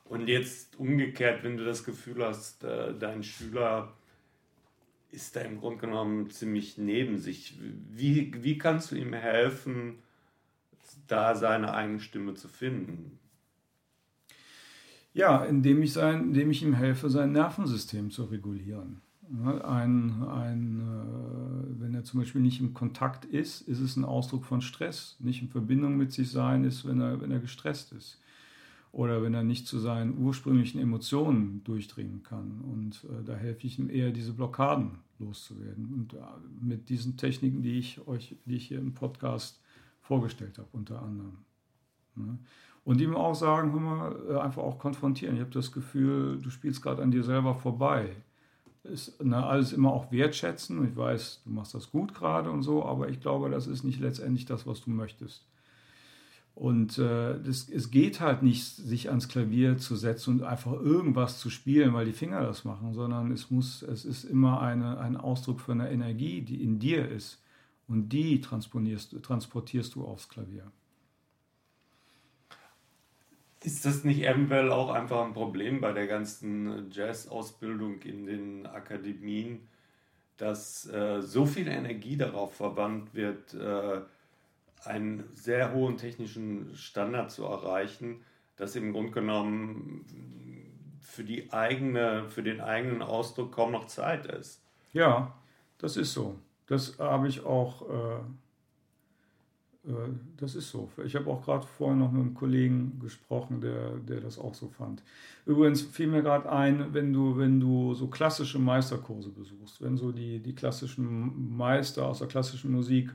Und 0.05 0.27
jetzt 0.27 0.79
umgekehrt, 0.79 1.45
wenn 1.45 1.57
du 1.57 1.65
das 1.65 1.85
Gefühl 1.85 2.25
hast, 2.25 2.65
äh, 2.65 2.95
dein 2.99 3.23
Schüler 3.23 3.93
ist 5.11 5.37
da 5.37 5.41
im 5.41 5.59
Grunde 5.59 5.81
genommen 5.81 6.31
ziemlich 6.31 6.79
neben 6.79 7.19
sich, 7.19 7.59
wie, 7.91 8.33
wie 8.43 8.59
kannst 8.59 8.91
du 8.91 8.97
ihm 8.97 9.13
helfen, 9.13 9.99
da 11.07 11.35
seine 11.35 11.75
eigene 11.75 12.01
Stimme 12.01 12.35
zu 12.35 12.49
finden? 12.49 13.19
Ja, 15.13 15.45
indem 15.45 15.83
ich, 15.83 15.93
sein, 15.93 16.29
indem 16.29 16.51
ich 16.51 16.63
ihm 16.63 16.75
helfe, 16.75 17.11
sein 17.11 17.33
Nervensystem 17.33 18.11
zu 18.11 18.25
regulieren. 18.25 19.01
Ein, 19.65 20.23
ein, 20.25 20.81
äh, 20.81 21.81
wenn 21.81 21.95
er 21.95 22.05
zum 22.05 22.21
Beispiel 22.21 22.41
nicht 22.41 22.61
im 22.61 22.75
Kontakt 22.75 23.25
ist, 23.25 23.61
ist 23.63 23.81
es 23.81 23.97
ein 23.97 24.05
Ausdruck 24.05 24.45
von 24.45 24.61
Stress. 24.61 25.17
Nicht 25.21 25.43
in 25.43 25.49
Verbindung 25.49 25.97
mit 25.97 26.13
sich 26.13 26.31
sein 26.31 26.65
ist, 26.65 26.87
wenn 26.87 27.01
er, 27.01 27.21
wenn 27.21 27.31
er 27.31 27.39
gestresst 27.39 27.93
ist. 27.93 28.21
Oder 28.93 29.23
wenn 29.23 29.35
er 29.35 29.45
nicht 29.45 29.69
zu 29.69 29.79
seinen 29.79 30.19
ursprünglichen 30.19 30.81
Emotionen 30.81 31.63
durchdringen 31.63 32.25
kann. 32.25 32.61
Und 32.61 33.05
äh, 33.05 33.25
da 33.25 33.35
helfe 33.35 33.69
ich 33.69 33.79
ihm 33.79 33.89
eher, 33.89 34.11
diese 34.11 34.33
Blockaden 34.33 34.99
loszuwerden. 35.21 35.93
Und 35.95 36.15
äh, 36.15 36.19
mit 36.61 36.89
diesen 36.89 37.17
Techniken, 37.17 37.63
die 37.63 37.79
ich 37.79 38.07
euch, 38.09 38.37
die 38.47 38.57
ich 38.57 38.67
hier 38.67 38.79
im 38.79 38.95
Podcast 38.95 39.61
vorgestellt 40.03 40.59
habe, 40.59 40.69
unter 40.73 41.03
anderem. 41.03 41.39
Und 42.85 43.01
ihm 43.01 43.15
auch 43.15 43.35
sagen, 43.35 43.73
hör 43.73 43.81
mal, 43.81 44.17
äh, 44.29 44.39
einfach 44.39 44.63
auch 44.63 44.79
konfrontieren. 44.79 45.35
Ich 45.35 45.41
habe 45.41 45.51
das 45.51 45.73
Gefühl, 45.73 46.41
du 46.41 46.51
spielst 46.51 46.83
gerade 46.83 47.03
an 47.03 47.11
dir 47.11 47.23
selber 47.23 47.55
vorbei 47.55 48.17
ist 48.85 49.23
ne, 49.23 49.45
alles 49.45 49.73
immer 49.73 49.93
auch 49.93 50.11
wertschätzen. 50.11 50.87
Ich 50.89 50.97
weiß, 50.97 51.43
du 51.45 51.51
machst 51.51 51.75
das 51.75 51.91
gut 51.91 52.15
gerade 52.15 52.51
und 52.51 52.63
so, 52.63 52.85
aber 52.85 53.09
ich 53.09 53.21
glaube, 53.21 53.51
das 53.51 53.67
ist 53.67 53.85
nicht 53.85 54.01
letztendlich 54.01 54.47
das, 54.47 54.67
was 54.67 54.81
du 54.81 54.91
möchtest. 54.91 55.47
Und 56.55 56.99
äh, 56.99 57.41
das, 57.41 57.69
es 57.69 57.91
geht 57.91 58.21
halt 58.21 58.43
nicht, 58.43 58.65
sich 58.65 59.09
ans 59.09 59.29
Klavier 59.29 59.79
zu 59.79 59.97
setzen 59.97 60.41
und 60.41 60.43
einfach 60.43 60.73
irgendwas 60.73 61.39
zu 61.39 61.49
spielen, 61.49 61.95
weil 61.95 62.07
die 62.07 62.13
Finger 62.13 62.43
das 62.43 62.65
machen, 62.65 62.93
sondern 62.93 63.31
es 63.33 63.51
muss, 63.51 63.83
es 63.83 64.05
ist 64.05 64.25
immer 64.25 64.61
eine, 64.61 64.99
ein 64.99 65.17
Ausdruck 65.17 65.61
für 65.61 65.73
eine 65.73 65.91
Energie, 65.91 66.43
die 66.43 66.63
in 66.63 66.79
dir 66.79 67.09
ist. 67.09 67.43
Und 67.87 68.11
die 68.11 68.41
transportierst 68.41 69.95
du 69.95 70.05
aufs 70.05 70.29
Klavier. 70.29 70.71
Ist 73.63 73.85
das 73.85 74.05
nicht 74.05 74.25
eventuell 74.25 74.73
auch 74.73 74.91
einfach 74.91 75.25
ein 75.25 75.35
Problem 75.35 75.81
bei 75.81 75.93
der 75.93 76.07
ganzen 76.07 76.91
Jazz-Ausbildung 76.91 78.01
in 78.03 78.25
den 78.27 78.67
Akademien, 78.67 79.69
dass 80.39 80.89
äh, 80.89 81.21
so 81.21 81.45
viel 81.45 81.69
Energie 81.69 82.17
darauf 82.17 82.55
verwandt 82.55 83.15
wird, 83.15 83.53
äh, 83.53 84.01
einen 84.85 85.29
sehr 85.35 85.75
hohen 85.75 85.99
technischen 85.99 86.75
Standard 86.75 87.31
zu 87.31 87.45
erreichen, 87.45 88.25
dass 88.57 88.77
im 88.77 88.93
Grunde 88.93 89.13
genommen 89.13 90.07
für, 91.03 91.25
die 91.25 91.53
eigene, 91.53 92.31
für 92.31 92.43
den 92.43 92.63
eigenen 92.63 93.03
Ausdruck 93.03 93.53
kaum 93.53 93.73
noch 93.73 93.87
Zeit 93.89 94.25
ist? 94.25 94.63
Ja, 94.95 95.35
das 95.77 95.99
ist 95.99 96.15
so. 96.15 96.39
Das 96.67 96.99
habe 96.99 97.29
ich 97.29 97.45
auch. 97.45 97.83
Äh 97.91 98.21
das 100.37 100.55
ist 100.55 100.71
so. 100.71 100.91
Ich 101.05 101.17
habe 101.17 101.31
auch 101.31 101.43
gerade 101.43 101.67
vorhin 101.67 101.99
noch 101.99 102.13
mit 102.13 102.21
einem 102.21 102.35
Kollegen 102.35 102.99
gesprochen, 103.01 103.61
der, 103.63 103.97
der 103.97 104.21
das 104.21 104.39
auch 104.39 104.55
so 104.55 104.69
fand. 104.69 105.03
Übrigens 105.47 105.81
fiel 105.81 106.07
mir 106.07 106.23
gerade 106.23 106.51
ein, 106.53 106.93
wenn 106.93 107.13
du, 107.13 107.39
wenn 107.39 107.61
du 107.61 107.95
so 107.95 108.09
klassische 108.09 108.59
Meisterkurse 108.59 109.31
besuchst, 109.31 109.81
wenn 109.81 109.97
so 109.97 110.13
die, 110.13 110.39
die 110.41 110.55
klassischen 110.55 111.57
Meister 111.57 112.07
aus 112.07 112.19
der 112.19 112.29
klassischen 112.29 112.73
Musik 112.73 113.11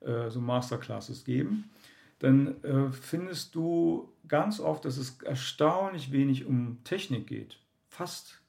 äh, 0.00 0.28
so 0.28 0.40
Masterclasses 0.40 1.24
geben, 1.24 1.70
dann 2.18 2.62
äh, 2.64 2.90
findest 2.92 3.54
du 3.54 4.12
ganz 4.28 4.60
oft, 4.60 4.84
dass 4.84 4.98
es 4.98 5.22
erstaunlich 5.22 6.12
wenig 6.12 6.44
um 6.44 6.84
Technik 6.84 7.28
geht. 7.28 7.58
Fast 7.88 8.42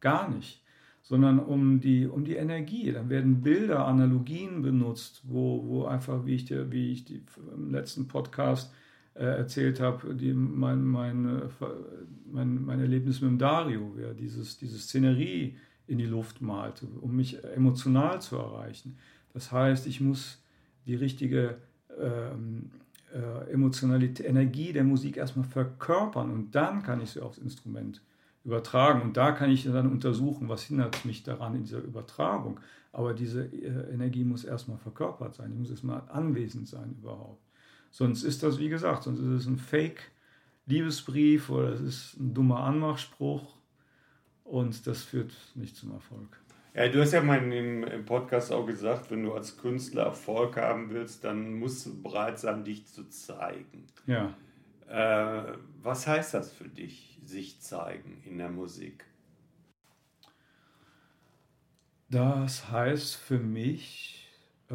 gar 0.00 0.30
nicht 0.30 0.61
sondern 1.02 1.40
um 1.40 1.80
die, 1.80 2.06
um 2.06 2.24
die 2.24 2.36
Energie. 2.36 2.92
Dann 2.92 3.10
werden 3.10 3.42
Bilder, 3.42 3.86
Analogien 3.86 4.62
benutzt, 4.62 5.22
wo, 5.24 5.64
wo 5.66 5.84
einfach, 5.84 6.24
wie 6.24 6.36
ich, 6.36 6.44
dir, 6.44 6.70
wie 6.70 6.92
ich 6.92 7.04
die, 7.04 7.22
im 7.54 7.72
letzten 7.72 8.06
Podcast 8.06 8.72
äh, 9.14 9.24
erzählt 9.24 9.80
habe, 9.80 10.14
die, 10.14 10.32
mein, 10.32 10.84
mein, 10.84 11.42
mein, 12.30 12.64
mein 12.64 12.80
Erlebnis 12.80 13.20
mit 13.20 13.30
dem 13.30 13.38
Dario, 13.38 13.92
wer 13.96 14.14
dieses, 14.14 14.56
diese 14.58 14.78
Szenerie 14.78 15.56
in 15.86 15.98
die 15.98 16.06
Luft 16.06 16.40
malte, 16.40 16.86
um 17.00 17.16
mich 17.16 17.42
emotional 17.44 18.22
zu 18.22 18.36
erreichen. 18.36 18.96
Das 19.34 19.50
heißt, 19.50 19.86
ich 19.86 20.00
muss 20.00 20.42
die 20.86 20.94
richtige 20.94 21.56
ähm, 22.00 22.70
äh, 23.12 23.50
Emotionalität, 23.50 24.26
Energie 24.26 24.72
der 24.72 24.84
Musik 24.84 25.16
erstmal 25.16 25.44
verkörpern 25.44 26.30
und 26.30 26.54
dann 26.54 26.82
kann 26.82 27.00
ich 27.00 27.10
sie 27.10 27.20
aufs 27.20 27.38
Instrument 27.38 28.00
übertragen. 28.44 29.02
Und 29.02 29.16
da 29.16 29.32
kann 29.32 29.50
ich 29.50 29.64
dann 29.64 29.90
untersuchen, 29.90 30.48
was 30.48 30.64
hindert 30.64 31.04
mich 31.04 31.22
daran 31.22 31.54
in 31.54 31.64
dieser 31.64 31.82
Übertragung. 31.82 32.60
Aber 32.92 33.14
diese 33.14 33.44
äh, 33.44 33.92
Energie 33.92 34.24
muss 34.24 34.44
erstmal 34.44 34.78
verkörpert 34.78 35.34
sein, 35.34 35.50
die 35.50 35.58
muss 35.58 35.70
erstmal 35.70 36.02
anwesend 36.08 36.68
sein 36.68 36.94
überhaupt. 36.98 37.42
Sonst 37.90 38.22
ist 38.22 38.42
das, 38.42 38.58
wie 38.58 38.68
gesagt, 38.68 39.04
sonst 39.04 39.20
ist 39.20 39.42
es 39.42 39.46
ein 39.46 39.58
Fake-Liebesbrief 39.58 41.50
oder 41.50 41.70
es 41.70 41.80
ist 41.80 42.20
ein 42.20 42.34
dummer 42.34 42.60
Anmachspruch 42.60 43.56
und 44.44 44.86
das 44.86 45.02
führt 45.02 45.32
nicht 45.54 45.76
zum 45.76 45.92
Erfolg. 45.92 46.38
Ja, 46.74 46.88
du 46.88 47.02
hast 47.02 47.12
ja 47.12 47.22
mal 47.22 47.52
im, 47.52 47.84
im 47.84 48.04
Podcast 48.06 48.50
auch 48.50 48.66
gesagt, 48.66 49.10
wenn 49.10 49.22
du 49.24 49.34
als 49.34 49.58
Künstler 49.58 50.04
Erfolg 50.04 50.56
haben 50.56 50.88
willst, 50.90 51.22
dann 51.22 51.54
musst 51.54 51.84
du 51.84 52.02
bereit 52.02 52.38
sein, 52.38 52.64
dich 52.64 52.86
zu 52.86 53.08
zeigen. 53.10 53.86
Ja. 54.06 54.34
Äh, 54.92 55.56
was 55.82 56.06
heißt 56.06 56.34
das 56.34 56.52
für 56.52 56.68
dich? 56.68 57.12
sich 57.24 57.60
zeigen 57.60 58.22
in 58.24 58.38
der 58.38 58.50
Musik? 58.50 59.04
Das 62.10 62.70
heißt 62.70 63.16
für 63.16 63.38
mich, 63.38 64.28
äh, 64.68 64.74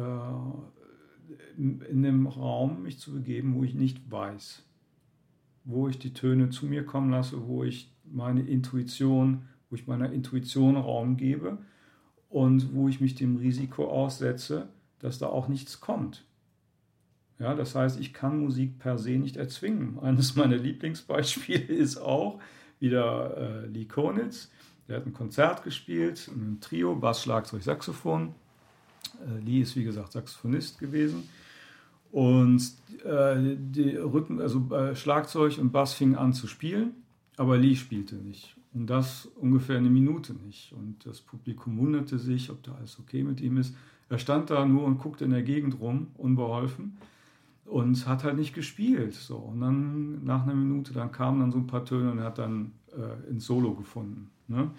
in 1.56 2.04
einem 2.04 2.26
Raum 2.26 2.82
mich 2.82 2.98
zu 2.98 3.12
begeben, 3.12 3.54
wo 3.54 3.62
ich 3.62 3.74
nicht 3.74 4.10
weiß, 4.10 4.64
wo 5.64 5.88
ich 5.88 5.98
die 5.98 6.12
Töne 6.12 6.50
zu 6.50 6.66
mir 6.66 6.84
kommen 6.84 7.10
lasse, 7.10 7.46
wo 7.46 7.62
ich 7.62 7.94
meine 8.04 8.42
Intuition, 8.42 9.46
wo 9.70 9.76
ich 9.76 9.86
meiner 9.86 10.12
Intuition 10.12 10.76
Raum 10.76 11.16
gebe 11.16 11.58
und 12.28 12.74
wo 12.74 12.88
ich 12.88 13.00
mich 13.00 13.14
dem 13.14 13.36
Risiko 13.36 13.88
aussetze, 13.88 14.68
dass 14.98 15.18
da 15.18 15.26
auch 15.28 15.48
nichts 15.48 15.80
kommt. 15.80 16.24
Ja, 17.38 17.54
das 17.54 17.74
heißt, 17.74 18.00
ich 18.00 18.12
kann 18.12 18.40
Musik 18.40 18.78
per 18.78 18.98
se 18.98 19.10
nicht 19.12 19.36
erzwingen. 19.36 19.98
Eines 20.02 20.34
meiner 20.34 20.56
Lieblingsbeispiele 20.56 21.64
ist 21.64 21.98
auch 21.98 22.40
wieder 22.80 23.36
äh, 23.36 23.66
Lee 23.66 23.84
Konitz. 23.84 24.50
Der 24.88 24.96
hat 24.96 25.06
ein 25.06 25.12
Konzert 25.12 25.64
gespielt, 25.64 26.28
ein 26.34 26.58
Trio, 26.60 26.94
Bass, 26.96 27.22
Schlagzeug, 27.22 27.62
Saxophon. 27.62 28.34
Äh, 29.20 29.44
Lee 29.44 29.60
ist 29.60 29.76
wie 29.76 29.84
gesagt 29.84 30.12
Saxophonist 30.12 30.78
gewesen. 30.78 31.28
Und 32.10 32.62
äh, 33.04 33.56
die 33.56 33.96
Rhythmen, 33.96 34.40
also 34.40 34.74
äh, 34.74 34.96
Schlagzeug 34.96 35.58
und 35.58 35.72
Bass 35.72 35.92
fingen 35.92 36.16
an 36.16 36.32
zu 36.32 36.46
spielen, 36.46 36.92
aber 37.36 37.58
Lee 37.58 37.76
spielte 37.76 38.16
nicht. 38.16 38.56
Und 38.72 38.88
das 38.88 39.26
ungefähr 39.36 39.76
eine 39.76 39.90
Minute 39.90 40.32
nicht. 40.32 40.72
Und 40.72 41.04
das 41.04 41.20
Publikum 41.20 41.78
wunderte 41.78 42.18
sich, 42.18 42.50
ob 42.50 42.62
da 42.62 42.74
alles 42.74 42.98
okay 42.98 43.22
mit 43.22 43.40
ihm 43.40 43.58
ist. 43.58 43.74
Er 44.08 44.18
stand 44.18 44.48
da 44.48 44.64
nur 44.64 44.84
und 44.84 44.98
guckte 44.98 45.26
in 45.26 45.32
der 45.32 45.42
Gegend 45.42 45.80
rum, 45.80 46.08
unbeholfen 46.16 46.96
und 47.68 48.06
hat 48.06 48.24
halt 48.24 48.36
nicht 48.36 48.54
gespielt. 48.54 49.14
So. 49.14 49.36
Und 49.36 49.60
dann 49.60 50.24
nach 50.24 50.42
einer 50.44 50.54
Minute, 50.54 50.92
dann 50.92 51.12
kamen 51.12 51.40
dann 51.40 51.52
so 51.52 51.58
ein 51.58 51.66
paar 51.66 51.84
Töne 51.84 52.12
und 52.12 52.18
er 52.18 52.24
hat 52.24 52.38
dann 52.38 52.72
äh, 52.92 53.30
ins 53.30 53.46
Solo 53.46 53.74
gefunden. 53.74 54.30
Ne? 54.48 54.70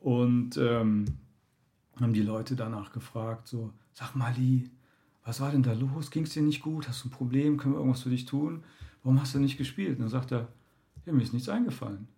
Und 0.00 0.56
ähm, 0.56 1.06
haben 2.00 2.12
die 2.12 2.22
Leute 2.22 2.56
danach 2.56 2.92
gefragt, 2.92 3.48
so, 3.48 3.72
sag 3.92 4.14
mal, 4.14 4.34
Lee, 4.36 4.70
was 5.24 5.40
war 5.40 5.50
denn 5.50 5.62
da 5.62 5.72
los? 5.72 6.10
Ging 6.10 6.24
es 6.24 6.30
dir 6.30 6.42
nicht 6.42 6.62
gut? 6.62 6.88
Hast 6.88 7.04
du 7.04 7.08
ein 7.08 7.12
Problem? 7.12 7.56
Können 7.56 7.74
wir 7.74 7.78
irgendwas 7.78 8.02
für 8.02 8.10
dich 8.10 8.24
tun? 8.24 8.64
Warum 9.02 9.20
hast 9.20 9.34
du 9.34 9.38
nicht 9.38 9.58
gespielt? 9.58 9.96
Und 9.96 10.00
dann 10.00 10.08
sagt 10.08 10.32
er, 10.32 10.48
ja, 11.06 11.12
mir 11.12 11.22
ist 11.22 11.32
nichts 11.32 11.48
eingefallen. 11.48 12.08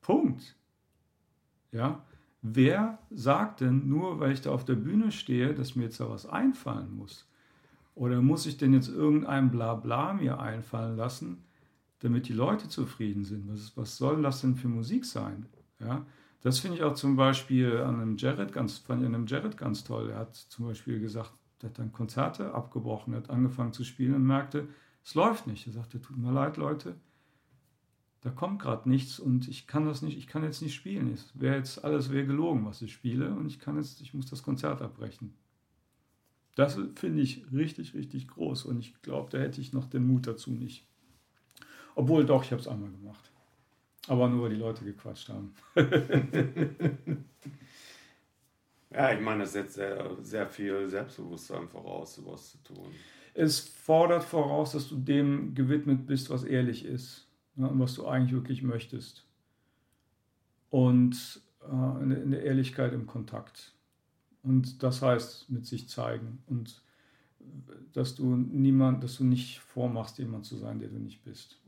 Punkt. 0.00 0.56
Ja, 1.72 2.04
wer 2.42 2.98
sagt 3.10 3.60
denn 3.60 3.88
nur, 3.88 4.20
weil 4.20 4.32
ich 4.32 4.40
da 4.40 4.50
auf 4.50 4.64
der 4.64 4.74
Bühne 4.74 5.12
stehe, 5.12 5.54
dass 5.54 5.76
mir 5.76 5.84
jetzt 5.84 6.00
da 6.00 6.10
was 6.10 6.26
einfallen 6.26 6.94
muss? 6.96 7.29
Oder 7.94 8.22
muss 8.22 8.46
ich 8.46 8.56
denn 8.56 8.72
jetzt 8.72 8.88
irgendein 8.88 9.50
Blabla 9.50 10.14
mir 10.14 10.40
einfallen 10.40 10.96
lassen, 10.96 11.44
damit 12.00 12.28
die 12.28 12.32
Leute 12.32 12.68
zufrieden 12.68 13.24
sind? 13.24 13.48
Was, 13.48 13.76
was 13.76 13.96
soll 13.96 14.22
das 14.22 14.40
denn 14.40 14.56
für 14.56 14.68
Musik 14.68 15.04
sein? 15.04 15.46
Ja, 15.80 16.06
das 16.42 16.58
finde 16.58 16.78
ich 16.78 16.82
auch 16.82 16.94
zum 16.94 17.16
Beispiel 17.16 17.78
an 17.78 18.00
einem 18.00 18.16
Jared 18.16 18.52
ganz, 18.52 18.78
fand 18.78 19.02
ich 19.02 19.08
an 19.08 19.14
einem 19.14 19.26
Jared 19.26 19.56
ganz 19.56 19.84
toll. 19.84 20.10
Er 20.10 20.18
hat 20.20 20.34
zum 20.34 20.66
Beispiel 20.66 21.00
gesagt, 21.00 21.32
er 21.60 21.68
hat 21.68 21.78
dann 21.78 21.92
Konzerte 21.92 22.54
abgebrochen, 22.54 23.14
hat 23.14 23.28
angefangen 23.28 23.72
zu 23.72 23.84
spielen 23.84 24.14
und 24.14 24.24
merkte, 24.24 24.68
es 25.04 25.14
läuft 25.14 25.46
nicht. 25.46 25.66
Er 25.66 25.72
sagte, 25.72 26.00
tut 26.00 26.16
mir 26.16 26.32
leid, 26.32 26.56
Leute, 26.56 26.96
da 28.22 28.30
kommt 28.30 28.60
gerade 28.60 28.88
nichts 28.88 29.18
und 29.18 29.48
ich 29.48 29.66
kann 29.66 29.86
das 29.86 30.02
nicht, 30.02 30.16
ich 30.16 30.26
kann 30.26 30.44
jetzt 30.44 30.62
nicht 30.62 30.74
spielen. 30.74 31.12
Es 31.12 31.38
wäre 31.38 31.56
jetzt 31.56 31.84
alles 31.84 32.10
wäre 32.10 32.26
gelogen, 32.26 32.66
was 32.66 32.82
ich 32.82 32.92
spiele 32.92 33.34
und 33.34 33.46
ich 33.46 33.58
kann 33.58 33.76
jetzt, 33.76 34.00
ich 34.00 34.14
muss 34.14 34.26
das 34.26 34.42
Konzert 34.42 34.82
abbrechen. 34.82 35.34
Das 36.60 36.78
finde 36.96 37.22
ich 37.22 37.42
richtig, 37.54 37.94
richtig 37.94 38.28
groß 38.28 38.66
und 38.66 38.80
ich 38.80 39.00
glaube, 39.00 39.30
da 39.30 39.38
hätte 39.38 39.62
ich 39.62 39.72
noch 39.72 39.86
den 39.86 40.06
Mut 40.06 40.26
dazu 40.26 40.50
nicht. 40.50 40.86
Obwohl 41.94 42.26
doch, 42.26 42.44
ich 42.44 42.52
habe 42.52 42.60
es 42.60 42.68
einmal 42.68 42.90
gemacht. 42.90 43.32
Aber 44.08 44.28
nur, 44.28 44.42
weil 44.42 44.50
die 44.50 44.60
Leute 44.60 44.84
gequatscht 44.84 45.30
haben. 45.30 45.54
ja, 48.90 49.12
ich 49.14 49.20
meine, 49.22 49.44
das 49.44 49.54
setzt 49.54 49.76
sehr, 49.76 50.18
sehr 50.20 50.46
viel 50.50 50.86
Selbstbewusstsein 50.86 51.66
voraus, 51.66 52.16
sowas 52.16 52.50
zu 52.50 52.58
tun. 52.74 52.90
Es 53.32 53.60
fordert 53.60 54.24
voraus, 54.24 54.72
dass 54.72 54.86
du 54.86 54.96
dem 54.96 55.54
gewidmet 55.54 56.06
bist, 56.06 56.28
was 56.28 56.44
ehrlich 56.44 56.84
ist 56.84 57.26
ne, 57.54 57.70
und 57.70 57.80
was 57.80 57.94
du 57.94 58.06
eigentlich 58.06 58.34
wirklich 58.34 58.62
möchtest. 58.62 59.24
Und 60.68 61.40
äh, 61.62 62.02
in 62.02 62.32
der 62.32 62.42
Ehrlichkeit 62.42 62.92
im 62.92 63.06
Kontakt. 63.06 63.72
Und 64.42 64.82
das 64.82 65.02
heißt 65.02 65.50
mit 65.50 65.66
sich 65.66 65.88
zeigen 65.88 66.42
und 66.46 66.82
dass 67.92 68.14
du 68.14 68.36
niemand, 68.36 69.02
dass 69.02 69.16
du 69.16 69.24
nicht 69.24 69.58
vormachst, 69.60 70.18
jemand 70.18 70.44
zu 70.44 70.56
sein, 70.56 70.78
der 70.78 70.88
du 70.88 70.98
nicht 70.98 71.24
bist. 71.24 71.58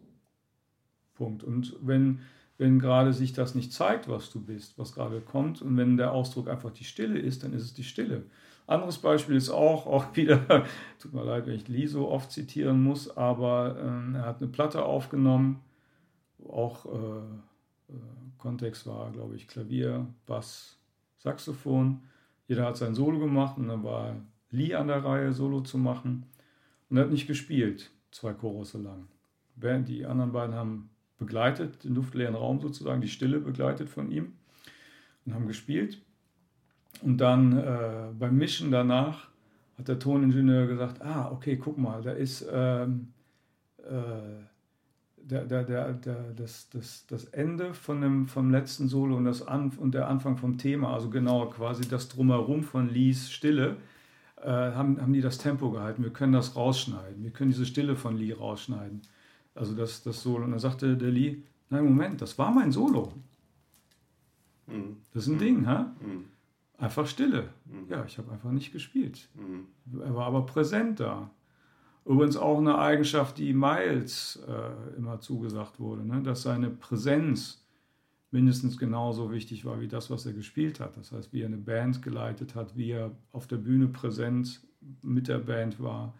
Punkt. 1.14 1.44
Und 1.44 1.76
wenn, 1.80 2.20
wenn 2.58 2.78
gerade 2.78 3.12
sich 3.12 3.32
das 3.32 3.54
nicht 3.54 3.72
zeigt, 3.72 4.08
was 4.08 4.30
du 4.30 4.40
bist, 4.40 4.78
was 4.78 4.94
gerade 4.94 5.20
kommt, 5.20 5.62
und 5.62 5.76
wenn 5.76 5.96
der 5.96 6.12
Ausdruck 6.12 6.48
einfach 6.48 6.70
die 6.70 6.84
Stille 6.84 7.18
ist, 7.18 7.42
dann 7.42 7.52
ist 7.52 7.62
es 7.62 7.74
die 7.74 7.84
Stille. 7.84 8.24
Anderes 8.66 8.98
Beispiel 8.98 9.36
ist 9.36 9.50
auch, 9.50 9.86
auch 9.86 10.16
wieder, 10.16 10.64
tut 10.98 11.12
mir 11.12 11.24
leid, 11.24 11.46
wenn 11.46 11.54
ich 11.54 11.68
Lee 11.68 11.86
so 11.86 12.08
oft 12.08 12.30
zitieren 12.30 12.82
muss, 12.82 13.14
aber 13.16 13.76
äh, 13.76 14.16
er 14.16 14.24
hat 14.24 14.40
eine 14.40 14.50
Platte 14.50 14.84
aufgenommen, 14.84 15.60
auch 16.48 16.86
äh, 16.86 17.92
äh, 17.92 17.98
Kontext 18.38 18.86
war, 18.86 19.10
glaube 19.10 19.36
ich, 19.36 19.48
Klavier, 19.48 20.06
Bass, 20.26 20.78
Saxophon. 21.18 22.02
Jeder 22.52 22.66
hat 22.66 22.76
sein 22.76 22.94
Solo 22.94 23.18
gemacht 23.18 23.56
und 23.56 23.68
dann 23.68 23.82
war 23.82 24.14
Lee 24.50 24.74
an 24.74 24.88
der 24.88 25.02
Reihe, 25.02 25.32
Solo 25.32 25.62
zu 25.62 25.78
machen. 25.78 26.26
Und 26.90 26.98
er 26.98 27.04
hat 27.04 27.10
nicht 27.10 27.26
gespielt, 27.26 27.90
zwei 28.10 28.34
Chorusse 28.34 28.76
lang. 28.76 29.08
Die 29.86 30.04
anderen 30.04 30.32
beiden 30.32 30.54
haben 30.54 30.90
begleitet, 31.16 31.82
den 31.82 31.94
luftleeren 31.94 32.34
Raum 32.34 32.60
sozusagen, 32.60 33.00
die 33.00 33.08
Stille 33.08 33.40
begleitet 33.40 33.88
von 33.88 34.12
ihm 34.12 34.34
und 35.24 35.32
haben 35.32 35.46
gespielt. 35.46 36.02
Und 37.00 37.16
dann 37.22 37.56
äh, 37.56 38.08
beim 38.18 38.36
Mischen 38.36 38.70
danach 38.70 39.30
hat 39.78 39.88
der 39.88 39.98
Toningenieur 39.98 40.66
gesagt, 40.66 41.00
ah, 41.00 41.32
okay, 41.32 41.56
guck 41.56 41.78
mal, 41.78 42.02
da 42.02 42.12
ist 42.12 42.46
ähm, 42.52 43.14
äh, 43.78 44.44
der, 45.24 45.44
der, 45.44 45.64
der, 45.64 45.92
der, 45.92 46.32
das, 46.34 46.68
das, 46.70 47.06
das 47.06 47.24
Ende 47.26 47.74
von 47.74 48.00
dem, 48.00 48.26
vom 48.26 48.50
letzten 48.50 48.88
Solo 48.88 49.16
und, 49.16 49.24
das 49.24 49.46
An 49.46 49.70
und 49.78 49.94
der 49.94 50.08
Anfang 50.08 50.36
vom 50.36 50.58
Thema, 50.58 50.92
also 50.92 51.10
genau 51.10 51.46
quasi 51.46 51.88
das 51.88 52.08
Drumherum 52.08 52.62
von 52.62 52.88
Lees 52.88 53.30
Stille, 53.30 53.76
äh, 54.42 54.48
haben, 54.48 55.00
haben 55.00 55.12
die 55.12 55.20
das 55.20 55.38
Tempo 55.38 55.70
gehalten. 55.70 56.02
Wir 56.02 56.12
können 56.12 56.32
das 56.32 56.56
rausschneiden. 56.56 57.22
Wir 57.22 57.30
können 57.30 57.50
diese 57.50 57.66
Stille 57.66 57.94
von 57.94 58.16
Lee 58.16 58.32
rausschneiden. 58.32 59.02
Also 59.54 59.74
das, 59.74 60.02
das 60.02 60.22
Solo. 60.22 60.44
Und 60.44 60.50
dann 60.50 60.60
sagte 60.60 60.96
der 60.96 61.10
Lee, 61.10 61.42
nein, 61.70 61.84
Moment, 61.84 62.20
das 62.20 62.38
war 62.38 62.52
mein 62.52 62.72
Solo. 62.72 63.12
Mhm. 64.66 64.96
Das 65.12 65.24
ist 65.24 65.28
ein 65.28 65.34
mhm. 65.34 65.38
Ding, 65.38 65.66
ha? 65.66 65.94
Mhm. 66.00 66.24
Einfach 66.78 67.06
Stille. 67.06 67.50
Mhm. 67.66 67.86
Ja, 67.88 68.04
ich 68.04 68.18
habe 68.18 68.32
einfach 68.32 68.50
nicht 68.50 68.72
gespielt. 68.72 69.28
Mhm. 69.34 70.00
Er 70.00 70.14
war 70.14 70.26
aber 70.26 70.44
präsent 70.44 70.98
da. 70.98 71.30
Übrigens 72.04 72.36
auch 72.36 72.58
eine 72.58 72.78
Eigenschaft, 72.78 73.38
die 73.38 73.52
Miles 73.52 74.42
äh, 74.48 74.96
immer 74.96 75.20
zugesagt 75.20 75.78
wurde, 75.78 76.04
ne? 76.04 76.22
dass 76.22 76.42
seine 76.42 76.68
Präsenz 76.68 77.64
mindestens 78.32 78.78
genauso 78.78 79.30
wichtig 79.30 79.64
war 79.64 79.80
wie 79.80 79.88
das, 79.88 80.10
was 80.10 80.26
er 80.26 80.32
gespielt 80.32 80.80
hat. 80.80 80.96
Das 80.96 81.12
heißt, 81.12 81.32
wie 81.32 81.42
er 81.42 81.46
eine 81.46 81.58
Band 81.58 82.02
geleitet 82.02 82.54
hat, 82.54 82.76
wie 82.76 82.90
er 82.90 83.12
auf 83.30 83.46
der 83.46 83.58
Bühne 83.58 83.86
präsent 83.88 84.60
mit 85.02 85.28
der 85.28 85.38
Band 85.38 85.80
war. 85.80 86.14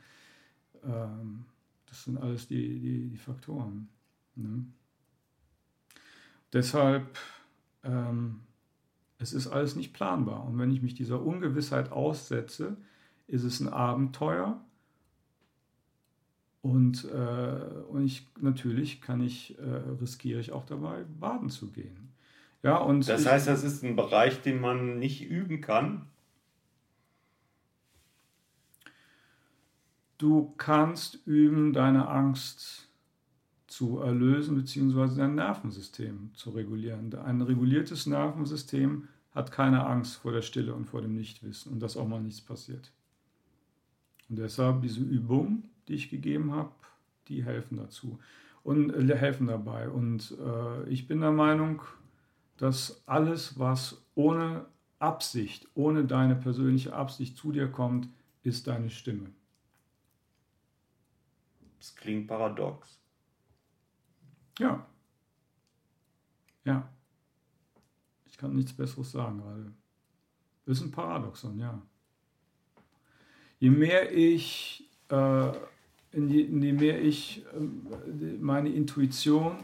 Ähm, 0.85 1.47
das 1.87 2.05
sind 2.05 2.19
alles 2.19 2.47
die, 2.47 2.79
die, 2.79 3.09
die 3.09 3.17
Faktoren. 3.17 3.89
Ne? 4.37 4.65
Deshalb, 6.53 7.19
ähm, 7.83 8.41
es 9.19 9.33
ist 9.33 9.49
alles 9.49 9.75
nicht 9.75 9.93
planbar. 9.95 10.45
Und 10.45 10.59
wenn 10.59 10.71
ich 10.71 10.83
mich 10.83 10.95
dieser 10.95 11.23
Ungewissheit 11.23 11.91
aussetze, 11.91 12.77
ist 13.27 13.45
es 13.45 13.61
ein 13.61 13.69
Abenteuer 13.69 14.63
und, 16.63 17.05
äh, 17.05 17.61
und 17.89 18.05
ich, 18.05 18.29
natürlich 18.41 19.01
kann 19.01 19.21
ich, 19.21 19.59
äh, 19.59 20.01
riskiere 20.01 20.41
ich 20.41 20.53
auch 20.53 20.65
dabei, 20.65 21.05
baden 21.19 21.51
zu 21.51 21.71
gehen. 21.73 22.13
Ja, 22.63 22.77
und 22.77 23.09
das 23.09 23.27
heißt, 23.27 23.49
das 23.49 23.65
ist 23.65 23.83
ein 23.83 23.97
Bereich, 23.97 24.41
den 24.41 24.61
man 24.61 25.01
nicht 25.01 25.29
üben 25.29 25.61
kann? 25.61 26.07
Du 30.19 30.55
kannst 30.57 31.27
üben, 31.27 31.73
deine 31.73 32.07
Angst 32.07 32.89
zu 33.67 33.99
erlösen, 33.99 34.55
beziehungsweise 34.55 35.17
dein 35.17 35.35
Nervensystem 35.35 36.31
zu 36.35 36.51
regulieren. 36.51 37.13
Ein 37.15 37.43
reguliertes 37.43 38.07
Nervensystem 38.07 39.09
hat 39.35 39.51
keine 39.51 39.85
Angst 39.85 40.17
vor 40.17 40.31
der 40.31 40.43
Stille 40.43 40.75
und 40.75 40.85
vor 40.85 41.03
dem 41.03 41.17
Nichtwissen 41.17 41.73
und 41.73 41.81
dass 41.81 41.97
auch 41.97 42.07
mal 42.07 42.21
nichts 42.21 42.41
passiert. 42.41 42.93
Und 44.29 44.39
deshalb 44.39 44.83
diese 44.83 45.01
Übung, 45.01 45.65
die 45.93 45.97
ich 45.97 46.11
gegeben 46.11 46.53
habe, 46.53 46.73
die 47.29 47.45
helfen 47.45 47.77
dazu 47.77 48.19
und 48.63 48.91
äh, 48.91 49.17
helfen 49.17 49.47
dabei. 49.47 49.89
Und 49.89 50.37
äh, 50.41 50.89
ich 50.89 51.07
bin 51.07 51.21
der 51.21 51.33
Meinung, 51.33 51.83
dass 52.57 53.07
alles, 53.07 53.59
was 53.59 54.05
ohne 54.15 54.67
Absicht, 54.99 55.69
ohne 55.75 56.05
deine 56.05 56.37
persönliche 56.37 56.95
Absicht 56.95 57.37
zu 57.37 57.53
dir 57.53 57.69
kommt, 57.71 58.09
ist 58.43 58.67
deine 58.67 58.91
Stimme. 58.91 59.31
Das 61.79 61.95
klingt 61.95 62.29
paradox. 62.29 63.01
Ja. 64.59 64.87
Ja. 66.65 66.89
Ich 68.27 68.39
kann 68.39 68.55
nichts 68.55 68.73
Besseres 68.73 69.11
sagen 69.11 69.39
gerade. 69.39 69.73
Das 70.65 70.79
ist 70.79 70.85
ein 70.85 70.93
Paradoxon, 70.93 71.59
ja. 71.59 71.83
Je 73.59 73.71
mehr 73.71 74.13
ich 74.13 74.89
äh, 75.09 75.53
indem 76.13 76.81
ich 76.81 77.45
ähm, 77.57 77.87
meine 78.41 78.69
Intuition 78.69 79.57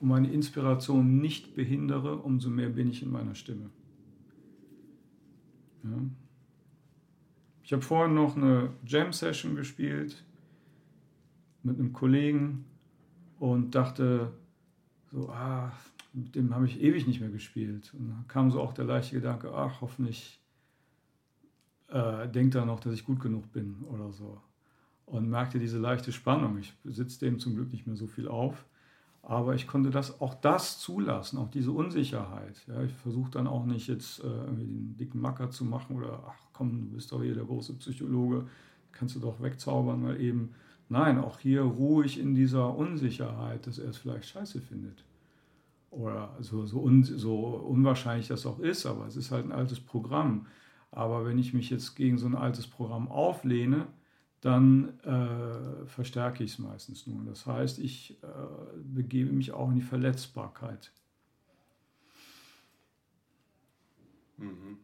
und 0.00 0.08
meine 0.08 0.32
Inspiration 0.32 1.18
nicht 1.18 1.54
behindere, 1.54 2.16
umso 2.16 2.50
mehr 2.50 2.70
bin 2.70 2.88
ich 2.90 3.02
in 3.02 3.10
meiner 3.10 3.34
Stimme. 3.34 3.70
Ja. 5.84 5.98
Ich 7.62 7.72
habe 7.72 7.82
vorhin 7.82 8.14
noch 8.14 8.36
eine 8.36 8.70
Jam-Session 8.86 9.56
gespielt 9.56 10.24
mit 11.62 11.78
einem 11.78 11.92
Kollegen 11.92 12.64
und 13.38 13.74
dachte 13.74 14.32
so, 15.10 15.28
ah, 15.30 15.72
mit 16.12 16.34
dem 16.34 16.54
habe 16.54 16.66
ich 16.66 16.80
ewig 16.80 17.06
nicht 17.06 17.20
mehr 17.20 17.28
gespielt. 17.28 17.92
Und 17.98 18.08
dann 18.08 18.24
kam 18.28 18.50
so 18.50 18.60
auch 18.60 18.72
der 18.72 18.84
leichte 18.84 19.16
Gedanke, 19.16 19.52
ach, 19.52 19.80
hoffentlich 19.80 20.40
äh, 21.88 22.28
denkt 22.28 22.54
er 22.54 22.64
noch, 22.64 22.80
dass 22.80 22.94
ich 22.94 23.04
gut 23.04 23.20
genug 23.20 23.52
bin 23.52 23.82
oder 23.90 24.12
so 24.12 24.40
und 25.06 25.30
merkte 25.30 25.58
diese 25.58 25.78
leichte 25.78 26.12
Spannung. 26.12 26.58
Ich 26.58 26.74
sitze 26.84 27.20
dem 27.20 27.38
zum 27.38 27.54
Glück 27.54 27.72
nicht 27.72 27.86
mehr 27.86 27.96
so 27.96 28.06
viel 28.06 28.28
auf, 28.28 28.66
aber 29.22 29.54
ich 29.54 29.66
konnte 29.66 29.90
das 29.90 30.20
auch 30.20 30.34
das 30.34 30.78
zulassen, 30.78 31.38
auch 31.38 31.50
diese 31.50 31.72
Unsicherheit. 31.72 32.62
Ja, 32.66 32.82
ich 32.82 32.92
versuche 32.92 33.30
dann 33.30 33.46
auch 33.46 33.64
nicht 33.64 33.88
jetzt 33.88 34.22
äh, 34.22 34.26
irgendwie 34.26 34.66
den 34.66 34.96
dicken 34.96 35.20
Macker 35.20 35.50
zu 35.50 35.64
machen 35.64 35.96
oder 35.96 36.22
ach 36.28 36.36
komm, 36.52 36.80
du 36.80 36.94
bist 36.94 37.10
doch 37.12 37.22
hier 37.22 37.34
der 37.34 37.44
große 37.44 37.74
Psychologe, 37.74 38.46
kannst 38.92 39.16
du 39.16 39.20
doch 39.20 39.40
wegzaubern 39.40 40.02
mal 40.02 40.20
eben. 40.20 40.54
Nein, 40.88 41.18
auch 41.18 41.40
hier 41.40 41.62
ruhig 41.62 42.20
in 42.20 42.34
dieser 42.34 42.76
Unsicherheit, 42.76 43.66
dass 43.66 43.78
er 43.78 43.90
es 43.90 43.96
vielleicht 43.96 44.28
scheiße 44.28 44.60
findet. 44.60 45.04
Oder 45.90 46.36
so, 46.40 46.64
so, 46.64 46.80
un, 46.80 47.02
so 47.02 47.36
unwahrscheinlich 47.46 48.28
das 48.28 48.46
auch 48.46 48.60
ist, 48.60 48.86
aber 48.86 49.06
es 49.06 49.16
ist 49.16 49.32
halt 49.32 49.44
ein 49.44 49.52
altes 49.52 49.80
Programm. 49.80 50.46
Aber 50.92 51.26
wenn 51.26 51.38
ich 51.38 51.54
mich 51.54 51.70
jetzt 51.70 51.96
gegen 51.96 52.18
so 52.18 52.26
ein 52.26 52.36
altes 52.36 52.68
Programm 52.68 53.08
auflehne, 53.08 53.88
dann 54.40 54.98
äh, 55.00 55.86
verstärke 55.86 56.44
ich 56.44 56.52
es 56.52 56.58
meistens 56.58 57.06
nur. 57.06 57.24
Das 57.24 57.46
heißt, 57.46 57.78
ich 57.78 58.18
äh, 58.22 58.26
begebe 58.84 59.32
mich 59.32 59.52
auch 59.52 59.68
in 59.70 59.76
die 59.76 59.82
Verletzbarkeit. 59.82 60.92
Mhm. 64.36 64.78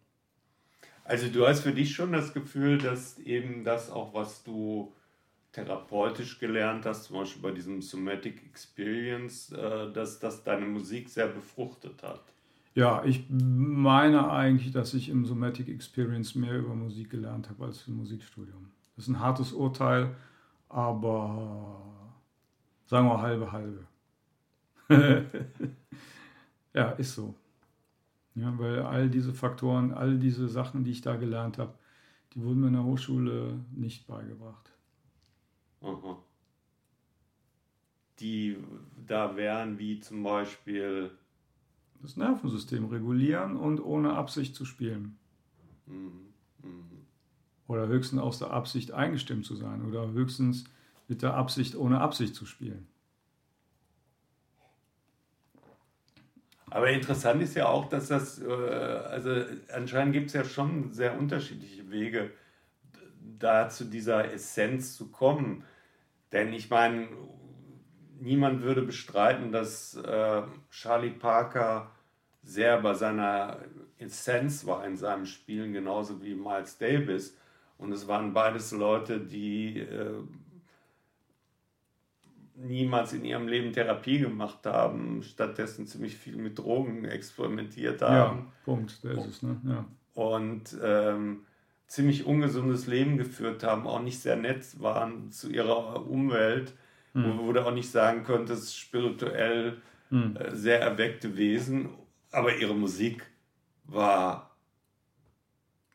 Also 1.05 1.29
du 1.29 1.47
hast 1.47 1.61
für 1.61 1.73
dich 1.73 1.95
schon 1.95 2.12
das 2.12 2.33
Gefühl, 2.33 2.79
dass 2.79 3.19
eben 3.19 3.65
das 3.65 3.91
auch, 3.91 4.15
was 4.15 4.43
du 4.45 4.93
therapeutisch 5.53 6.38
gelernt 6.38 6.87
hast, 6.87 7.05
zum 7.05 7.19
Beispiel 7.19 7.43
bei 7.43 7.51
diesem 7.51 7.83
Somatic 7.83 8.43
Experience, 8.47 9.53
äh, 9.53 9.93
dass 9.93 10.19
das 10.19 10.43
deine 10.45 10.67
Musik 10.67 11.09
sehr 11.09 11.29
befruchtet 11.29 12.03
hat. 12.03 12.23
Ja, 12.75 13.05
ich 13.05 13.27
meine 13.29 14.31
eigentlich, 14.31 14.73
dass 14.73 14.95
ich 14.95 15.11
im 15.11 15.27
Somatic 15.27 15.69
Experience 15.69 16.35
mehr 16.35 16.59
über 16.59 16.75
Musik 16.75 17.11
gelernt 17.11 17.51
habe 17.51 17.67
als 17.67 17.87
im 17.87 17.97
Musikstudium. 17.99 18.71
Das 19.03 19.09
ist 19.09 19.17
ein 19.17 19.21
hartes 19.21 19.53
Urteil, 19.53 20.15
aber 20.69 21.83
sagen 22.87 23.09
wir 23.09 23.21
halbe 23.21 23.51
halbe. 23.51 23.88
ja, 26.73 26.91
ist 26.93 27.17
so. 27.17 27.35
Ja, 28.37 28.57
weil 28.61 28.83
all 28.83 29.11
diese 29.11 29.35
Faktoren, 29.35 29.93
all 29.93 30.21
diese 30.21 30.47
Sachen, 30.47 30.85
die 30.85 30.93
ich 30.93 31.01
da 31.01 31.17
gelernt 31.17 31.59
habe, 31.59 31.75
die 32.33 32.45
wurden 32.45 32.61
mir 32.61 32.69
in 32.69 32.75
der 32.75 32.85
Hochschule 32.85 33.59
nicht 33.73 34.07
beigebracht. 34.07 34.71
Aha. 35.81 36.17
Die 38.21 38.57
da 39.05 39.35
wären 39.35 39.81
wie 39.81 39.99
zum 39.99 40.23
Beispiel 40.23 41.11
das 42.01 42.17
Nervensystem 42.17 42.85
regulieren 42.85 43.57
und 43.57 43.81
ohne 43.81 44.12
Absicht 44.12 44.55
zu 44.55 44.65
spielen. 44.65 45.19
Mhm. 45.87 45.97
Mhm. 45.97 46.32
Oder 47.73 47.87
höchstens 47.87 48.21
aus 48.21 48.39
der 48.39 48.51
Absicht 48.51 48.93
eingestimmt 48.93 49.47
zu 49.47 49.57
sein 49.57 49.83
oder 49.87 50.13
höchstens 50.13 50.65
mit 51.09 51.23
der 51.23 51.33
Absicht 51.33 51.75
ohne 51.75 52.03
Absicht 52.03 52.35
zu 52.35 52.45
spielen. 52.45 52.87
Aber 56.69 56.91
interessant 56.91 57.41
ist 57.43 57.55
ja 57.55 57.69
auch, 57.69 57.89
dass 57.89 58.09
das, 58.09 58.43
äh, 58.43 58.47
also 58.47 59.31
anscheinend 59.73 60.13
gibt 60.13 60.27
es 60.27 60.35
ja 60.35 60.45
schon 60.45 60.93
sehr 60.93 61.19
unterschiedliche 61.19 61.91
Wege, 61.91 62.31
da 63.39 63.71
zu 63.71 63.87
dieser 63.87 64.31
Essenz 64.31 64.95
zu 64.95 65.11
kommen. 65.11 65.65
Denn 66.31 66.53
ich 66.53 66.69
meine, 66.69 67.09
niemand 68.21 68.61
würde 68.61 68.83
bestreiten, 68.83 69.51
dass 69.51 69.95
äh, 69.95 70.43
Charlie 70.71 71.11
Parker 71.11 71.91
sehr 72.43 72.83
bei 72.83 72.93
seiner 72.93 73.61
Essenz 73.97 74.67
war 74.67 74.85
in 74.85 74.99
seinem 74.99 75.25
Spielen, 75.25 75.73
genauso 75.73 76.23
wie 76.23 76.35
Miles 76.35 76.77
Davis. 76.77 77.35
Und 77.83 77.90
es 77.90 78.07
waren 78.07 78.33
beides 78.33 78.71
Leute, 78.71 79.18
die 79.18 79.81
äh, 79.81 80.23
niemals 82.55 83.12
in 83.12 83.25
ihrem 83.25 83.49
Leben 83.49 83.73
Therapie 83.73 84.21
gemacht 84.21 84.64
haben, 84.66 85.25
stattdessen 85.25 85.88
ziemlich 85.88 86.16
viel 86.16 86.37
mit 86.37 86.61
Drogen 86.61 87.05
experimentiert 87.05 88.01
haben. 88.01 88.38
Ja, 88.38 88.53
Punkt, 88.64 89.03
der 89.03 89.12
ist 89.12 89.27
es, 89.27 89.42
ne? 89.42 89.61
Ja. 89.64 89.85
Und 90.14 90.77
ähm, 90.81 91.40
ziemlich 91.88 92.25
ungesundes 92.25 92.87
Leben 92.87 93.16
geführt 93.16 93.64
haben, 93.64 93.88
auch 93.88 94.01
nicht 94.01 94.21
sehr 94.21 94.37
nett 94.37 94.81
waren 94.81 95.33
zu 95.33 95.51
ihrer 95.51 96.07
Umwelt, 96.09 96.75
mhm. 97.14 97.38
wo 97.38 97.53
du 97.53 97.66
auch 97.66 97.75
nicht 97.75 97.90
sagen 97.90 98.23
könntest, 98.23 98.79
spirituell 98.79 99.83
mhm. 100.11 100.37
äh, 100.37 100.55
sehr 100.55 100.81
erweckte 100.81 101.37
Wesen, 101.37 101.88
aber 102.31 102.55
ihre 102.57 102.77
Musik 102.77 103.27
war 103.85 104.55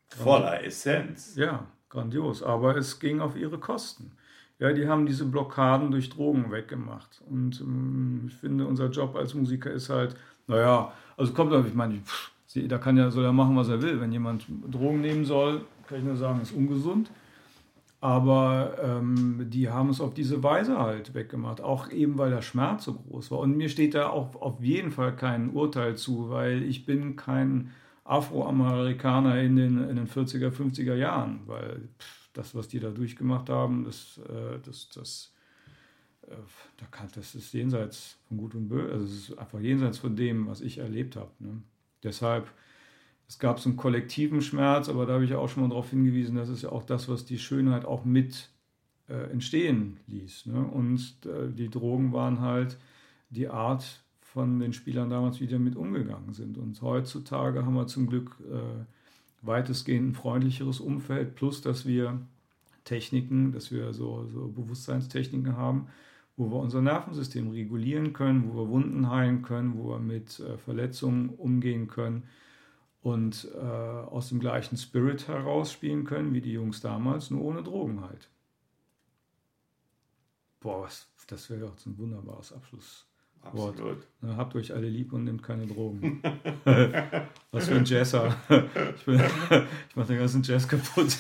voller 0.10 0.66
Essenz. 0.66 1.38
Ja, 1.38 1.66
grandios, 1.90 2.44
aber 2.44 2.76
es 2.78 3.00
ging 3.00 3.20
auf 3.20 3.36
ihre 3.36 3.58
Kosten. 3.58 4.12
Ja, 4.60 4.74
die 4.74 4.88
haben 4.88 5.06
diese 5.06 5.26
Blockaden 5.26 5.92
durch 5.92 6.10
Drogen 6.10 6.52
weggemacht. 6.52 7.22
Und 7.30 7.62
ähm, 7.62 8.26
ich 8.28 8.34
finde, 8.36 8.66
unser 8.66 8.90
Job 8.90 9.16
als 9.16 9.36
Musiker 9.36 9.72
ist 9.72 9.90
halt, 9.90 10.16
naja, 10.48 10.92
also 11.16 11.34
kommt 11.34 11.54
auf, 11.54 11.68
ich 11.68 11.76
meine, 11.76 12.00
pff, 12.00 12.32
da 12.68 12.78
kann 12.80 12.98
ja, 12.98 13.12
soll 13.12 13.26
er 13.26 13.34
machen, 13.34 13.56
was 13.56 13.70
er 13.70 13.82
will. 13.82 14.02
Wenn 14.02 14.12
jemand 14.12 14.48
Drogen 14.72 15.02
nehmen 15.02 15.26
soll, 15.26 15.62
kann 15.88 16.00
ich 16.00 16.04
nur 16.04 16.16
sagen, 16.16 16.42
ist 16.42 16.54
ungesund. 16.54 17.12
Aber 18.00 18.78
ähm, 18.82 19.48
die 19.50 19.70
haben 19.70 19.90
es 19.90 20.02
auf 20.02 20.14
diese 20.14 20.44
Weise 20.44 20.78
halt 20.78 21.14
weggemacht, 21.14 21.62
auch 21.62 21.90
eben 21.90 22.18
weil 22.18 22.30
der 22.30 22.44
Schmerz 22.44 22.86
so 22.86 22.94
groß 22.94 23.32
war. 23.32 23.40
Und 23.40 23.58
mir 23.58 23.70
steht 23.70 23.96
da 23.96 24.10
auch 24.10 24.36
auf 24.40 24.64
jeden 24.64 24.92
Fall 24.92 25.16
kein 25.16 25.52
Urteil 25.52 25.96
zu, 25.96 26.30
weil 26.30 26.64
ich 26.64 26.86
bin 26.86 27.16
kein 27.16 27.72
Afroamerikaner 28.08 29.42
in 29.42 29.56
den, 29.56 29.90
in 29.90 29.96
den 29.98 30.08
40er, 30.08 30.50
50er 30.50 30.96
Jahren, 30.96 31.42
weil 31.46 31.90
das, 32.34 32.56
was 32.56 32.68
die 32.68 32.80
da 32.80 32.90
durchgemacht 32.90 33.50
haben, 33.50 33.84
das, 33.84 34.20
äh, 34.30 34.60
das, 34.64 34.90
das, 34.90 35.34
äh, 36.24 37.06
das 37.14 37.36
ist 37.36 37.54
jenseits 37.54 38.18
von 38.28 38.38
Gut 38.38 38.56
und 38.56 38.70
Böse, 38.70 38.94
also 38.94 39.06
es 39.06 39.30
ist 39.30 39.38
einfach 39.38 39.60
jenseits 39.60 39.98
von 39.98 40.16
dem, 40.16 40.48
was 40.48 40.62
ich 40.62 40.78
erlebt 40.78 41.16
habe. 41.16 41.32
Ne? 41.40 41.62
Deshalb, 42.04 42.50
es 43.28 43.40
gab 43.40 43.60
so 43.60 43.70
einen 43.70 43.78
kollektiven 43.78 44.42
Schmerz, 44.42 44.88
aber 44.88 45.06
da 45.06 45.14
habe 45.14 45.26
ich 45.26 45.34
auch 45.34 45.50
schon 45.50 45.64
mal 45.64 45.70
darauf 45.70 45.90
hingewiesen, 45.90 46.36
das 46.36 46.50
ist 46.50 46.62
ja 46.62 46.70
auch 46.70 46.84
das, 46.84 47.10
was 47.10 47.26
die 47.26 47.40
Schönheit 47.40 47.86
auch 47.86 48.06
mit 48.06 48.50
äh, 49.10 49.32
entstehen 49.32 50.00
ließ. 50.08 50.46
Ne? 50.46 50.66
Und 50.66 51.26
äh, 51.26 51.52
die 51.52 51.70
Drogen 51.70 52.14
waren 52.14 52.40
halt 52.40 52.78
die 53.30 53.50
Art 53.50 54.04
von 54.38 54.60
den 54.60 54.72
Spielern 54.72 55.10
damals, 55.10 55.42
wie 55.42 55.48
die 55.48 55.54
damit 55.54 55.76
umgegangen 55.76 56.32
sind. 56.32 56.60
Und 56.60 56.80
heutzutage 56.84 57.66
haben 57.66 57.74
wir 57.74 57.88
zum 57.88 58.06
Glück 58.06 58.38
äh, 58.42 58.86
weitestgehend 59.42 60.10
ein 60.10 60.14
freundlicheres 60.14 60.80
Umfeld, 60.80 61.34
plus 61.34 61.62
dass 61.62 61.88
wir 61.88 62.22
Techniken, 62.84 63.52
dass 63.52 63.72
wir 63.72 63.94
so, 63.94 64.28
so 64.32 64.50
Bewusstseinstechniken 64.50 65.58
haben, 65.58 65.88
wo 66.36 66.52
wir 66.52 66.58
unser 66.58 66.84
Nervensystem 66.84 67.50
regulieren 67.50 68.14
können, 68.14 68.48
wo 68.48 68.60
wir 68.60 68.70
Wunden 68.70 69.10
heilen 69.10 69.42
können, 69.42 69.76
wo 69.76 69.90
wir 69.90 70.00
mit 70.00 70.40
äh, 70.40 70.60
Verletzungen 70.60 71.30
umgehen 71.30 71.88
können 71.88 72.22
und 73.02 73.50
äh, 73.56 73.58
aus 73.58 74.30
dem 74.30 74.40
gleichen 74.40 74.78
Spirit 74.78 75.28
heraus 75.28 75.72
spielen 75.72 76.04
können 76.04 76.36
wie 76.36 76.42
die 76.42 76.54
Jungs 76.54 76.80
damals, 76.80 77.32
nur 77.32 77.42
ohne 77.42 77.64
Drogen 77.64 78.02
halt. 78.02 78.30
Boah, 80.60 80.84
was, 80.84 81.08
das 81.26 81.50
wäre 81.50 81.62
doch 81.62 81.86
ein 81.88 81.98
wunderbares 81.98 82.54
Abschlusswort. 82.54 83.07
Absolut. 83.54 84.08
Na, 84.22 84.36
habt 84.36 84.56
euch 84.56 84.74
alle 84.74 84.88
lieb 84.88 85.14
und 85.14 85.24
nehmt 85.24 85.44
keine 85.44 85.68
Drogen. 85.68 86.22
was 87.52 87.68
für 87.68 87.76
ein 87.76 87.86
Jazzer. 87.86 88.36
Ich, 88.50 89.08
ich 89.08 89.96
mache 89.96 90.08
den 90.08 90.20
ganzen 90.20 90.44
Jazz 90.44 90.68
kaputt. 90.68 91.18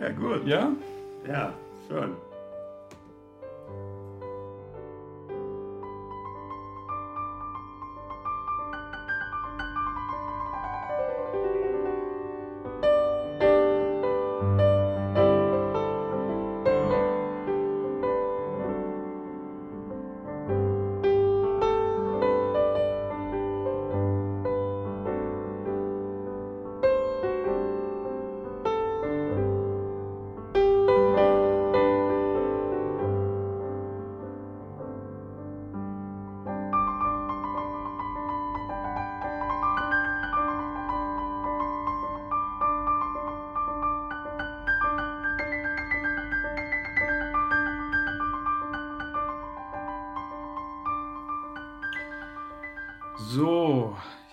ja, 0.00 0.10
gut. 0.12 0.46
Ja? 0.46 0.72
Ja, 1.26 1.54
schön. 1.88 2.29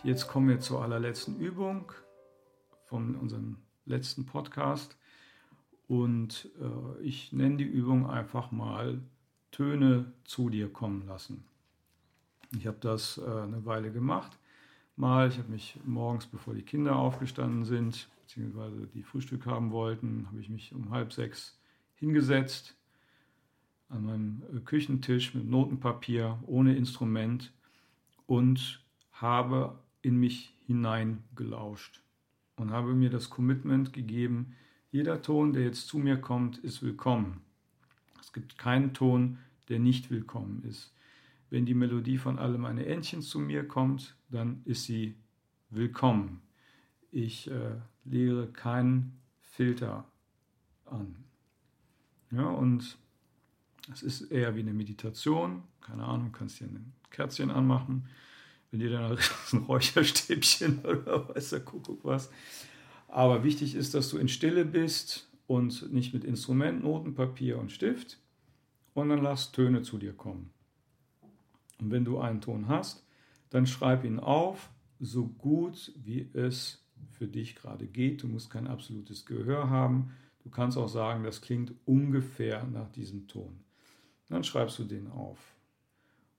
Jetzt 0.07 0.29
kommen 0.29 0.47
wir 0.47 0.61
zur 0.61 0.81
allerletzten 0.81 1.37
Übung 1.37 1.91
von 2.85 3.15
unserem 3.15 3.57
letzten 3.85 4.25
Podcast. 4.25 4.97
Und 5.89 6.49
äh, 6.61 7.01
ich 7.01 7.33
nenne 7.33 7.57
die 7.57 7.65
Übung 7.65 8.09
einfach 8.09 8.51
mal 8.51 9.01
Töne 9.51 10.13
zu 10.23 10.49
dir 10.49 10.71
kommen 10.71 11.05
lassen. 11.07 11.43
Ich 12.57 12.67
habe 12.67 12.77
das 12.79 13.17
äh, 13.17 13.21
eine 13.21 13.65
Weile 13.65 13.91
gemacht. 13.91 14.39
Mal, 14.95 15.27
ich 15.27 15.37
habe 15.39 15.51
mich 15.51 15.77
morgens, 15.85 16.25
bevor 16.25 16.53
die 16.53 16.63
Kinder 16.63 16.95
aufgestanden 16.95 17.65
sind, 17.65 18.07
beziehungsweise 18.21 18.87
die 18.87 19.03
Frühstück 19.03 19.45
haben 19.45 19.71
wollten, 19.71 20.25
habe 20.27 20.39
ich 20.39 20.49
mich 20.49 20.73
um 20.73 20.89
halb 20.89 21.11
sechs 21.11 21.59
hingesetzt 21.95 22.77
an 23.89 24.05
meinem 24.05 24.43
äh, 24.55 24.59
Küchentisch 24.61 25.35
mit 25.35 25.49
Notenpapier, 25.49 26.39
ohne 26.45 26.77
Instrument 26.77 27.51
und 28.25 28.81
habe 29.11 29.77
in 30.01 30.17
mich 30.17 30.53
hineingelauscht 30.65 32.01
und 32.55 32.71
habe 32.71 32.93
mir 32.93 33.09
das 33.09 33.29
Commitment 33.29 33.93
gegeben, 33.93 34.55
jeder 34.91 35.21
Ton, 35.21 35.53
der 35.53 35.63
jetzt 35.63 35.87
zu 35.87 35.97
mir 35.97 36.17
kommt, 36.17 36.57
ist 36.59 36.81
willkommen. 36.81 37.41
Es 38.21 38.33
gibt 38.33 38.57
keinen 38.57 38.93
Ton, 38.93 39.37
der 39.69 39.79
nicht 39.79 40.09
willkommen 40.09 40.63
ist. 40.63 40.93
Wenn 41.49 41.65
die 41.65 41.73
Melodie 41.73 42.17
von 42.17 42.39
alle 42.39 42.57
meine 42.57 42.85
Entchen 42.85 43.21
zu 43.21 43.39
mir 43.39 43.67
kommt, 43.67 44.15
dann 44.29 44.61
ist 44.65 44.85
sie 44.85 45.15
willkommen. 45.69 46.41
Ich 47.11 47.49
äh, 47.49 47.75
lehre 48.05 48.47
keinen 48.47 49.19
Filter 49.41 50.05
an. 50.85 51.15
Ja, 52.31 52.47
und 52.47 52.97
es 53.91 54.03
ist 54.03 54.21
eher 54.31 54.55
wie 54.55 54.61
eine 54.61 54.73
Meditation. 54.73 55.63
Keine 55.81 56.03
Ahnung, 56.03 56.31
kannst 56.31 56.59
dir 56.59 56.65
ein 56.65 56.93
Kerzchen 57.09 57.51
anmachen 57.51 58.07
wenn 58.71 58.81
ihr 58.81 58.89
dann 58.89 59.17
ein 59.53 59.59
Räucherstäbchen 59.59 60.79
oder 60.83 61.29
weiß 61.29 61.51
der 61.51 61.61
Kuckuck 61.61 62.03
was. 62.03 62.29
Aber 63.07 63.43
wichtig 63.43 63.75
ist, 63.75 63.93
dass 63.93 64.09
du 64.09 64.17
in 64.17 64.27
Stille 64.27 64.65
bist 64.65 65.29
und 65.47 65.93
nicht 65.93 66.13
mit 66.13 66.23
Instrument, 66.23 66.83
Noten, 66.83 67.15
Papier 67.15 67.57
und 67.57 67.71
Stift. 67.71 68.19
Und 68.93 69.09
dann 69.09 69.21
lass 69.21 69.51
Töne 69.51 69.83
zu 69.83 69.97
dir 69.97 70.13
kommen. 70.13 70.51
Und 71.79 71.91
wenn 71.91 72.03
du 72.03 72.19
einen 72.19 72.41
Ton 72.41 72.67
hast, 72.67 73.05
dann 73.49 73.67
schreib 73.67 74.03
ihn 74.03 74.19
auf, 74.19 74.69
so 74.99 75.27
gut 75.27 75.91
wie 75.95 76.27
es 76.33 76.83
für 77.11 77.27
dich 77.27 77.55
gerade 77.55 77.85
geht. 77.85 78.23
Du 78.23 78.27
musst 78.27 78.49
kein 78.49 78.67
absolutes 78.67 79.25
Gehör 79.25 79.69
haben. 79.69 80.11
Du 80.43 80.49
kannst 80.49 80.77
auch 80.77 80.87
sagen, 80.87 81.23
das 81.23 81.41
klingt 81.41 81.73
ungefähr 81.85 82.63
nach 82.65 82.89
diesem 82.91 83.27
Ton. 83.27 83.59
Dann 84.29 84.43
schreibst 84.43 84.79
du 84.79 84.83
den 84.83 85.07
auf. 85.07 85.37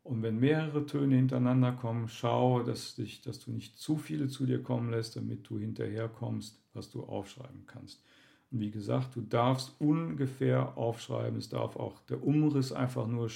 Und 0.09 0.23
wenn 0.23 0.41
mehrere 0.41 0.87
Töne 0.87 1.17
hintereinander 1.17 1.73
kommen, 1.73 2.09
schau, 2.09 2.63
dass, 2.63 2.95
dich, 2.95 3.21
dass 3.21 3.41
du 3.41 3.51
nicht 3.51 3.79
zu 3.79 3.99
viele 3.99 4.29
zu 4.29 4.47
dir 4.47 4.63
kommen 4.63 4.91
lässt, 4.91 5.17
damit 5.17 5.47
du 5.47 5.59
hinterherkommst, 5.59 6.59
was 6.73 6.91
du 6.91 7.03
aufschreiben 7.05 7.67
kannst. 7.67 8.03
Und 8.51 8.61
wie 8.61 8.71
gesagt, 8.71 9.15
du 9.17 9.21
darfst 9.21 9.79
ungefähr 9.79 10.79
aufschreiben. 10.79 11.39
Es 11.39 11.51
darf 11.51 11.77
auch 11.77 12.01
der 12.07 12.25
Umriss 12.25 12.73
einfach 12.73 13.07
nur 13.07 13.29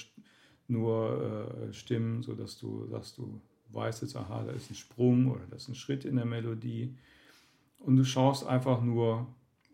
nur 0.67 1.69
äh, 1.69 1.73
Stimmen, 1.75 2.23
sodass 2.23 2.59
du 2.59 2.87
sagst, 2.87 3.19
du 3.19 3.39
weißt 3.73 4.01
jetzt, 4.01 4.17
aha, 4.17 4.45
da 4.45 4.53
ist 4.53 4.71
ein 4.71 4.75
Sprung 4.75 5.31
oder 5.31 5.45
da 5.51 5.57
ist 5.57 5.69
ein 5.69 5.75
Schritt 5.75 6.07
in 6.07 6.17
der 6.17 6.25
Melodie. 6.25 6.97
Und 7.81 7.97
du 7.97 8.05
schaust 8.05 8.47
einfach 8.47 8.81
nur, 8.81 9.27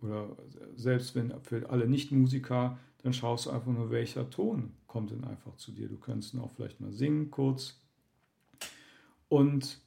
oder 0.02 0.36
selbst 0.76 1.14
wenn 1.14 1.32
für 1.42 1.68
alle 1.70 1.88
Nicht-Musiker, 1.88 2.78
dann 3.02 3.12
schaust 3.12 3.46
du 3.46 3.50
einfach 3.50 3.72
nur, 3.72 3.90
welcher 3.90 4.28
Ton 4.30 4.72
kommt 4.86 5.10
denn 5.10 5.24
einfach 5.24 5.56
zu 5.56 5.72
dir. 5.72 5.88
Du 5.88 5.96
kannst 5.96 6.34
ihn 6.34 6.40
auch 6.40 6.50
vielleicht 6.50 6.80
mal 6.80 6.92
singen 6.92 7.30
kurz. 7.30 7.80
Und 9.28 9.80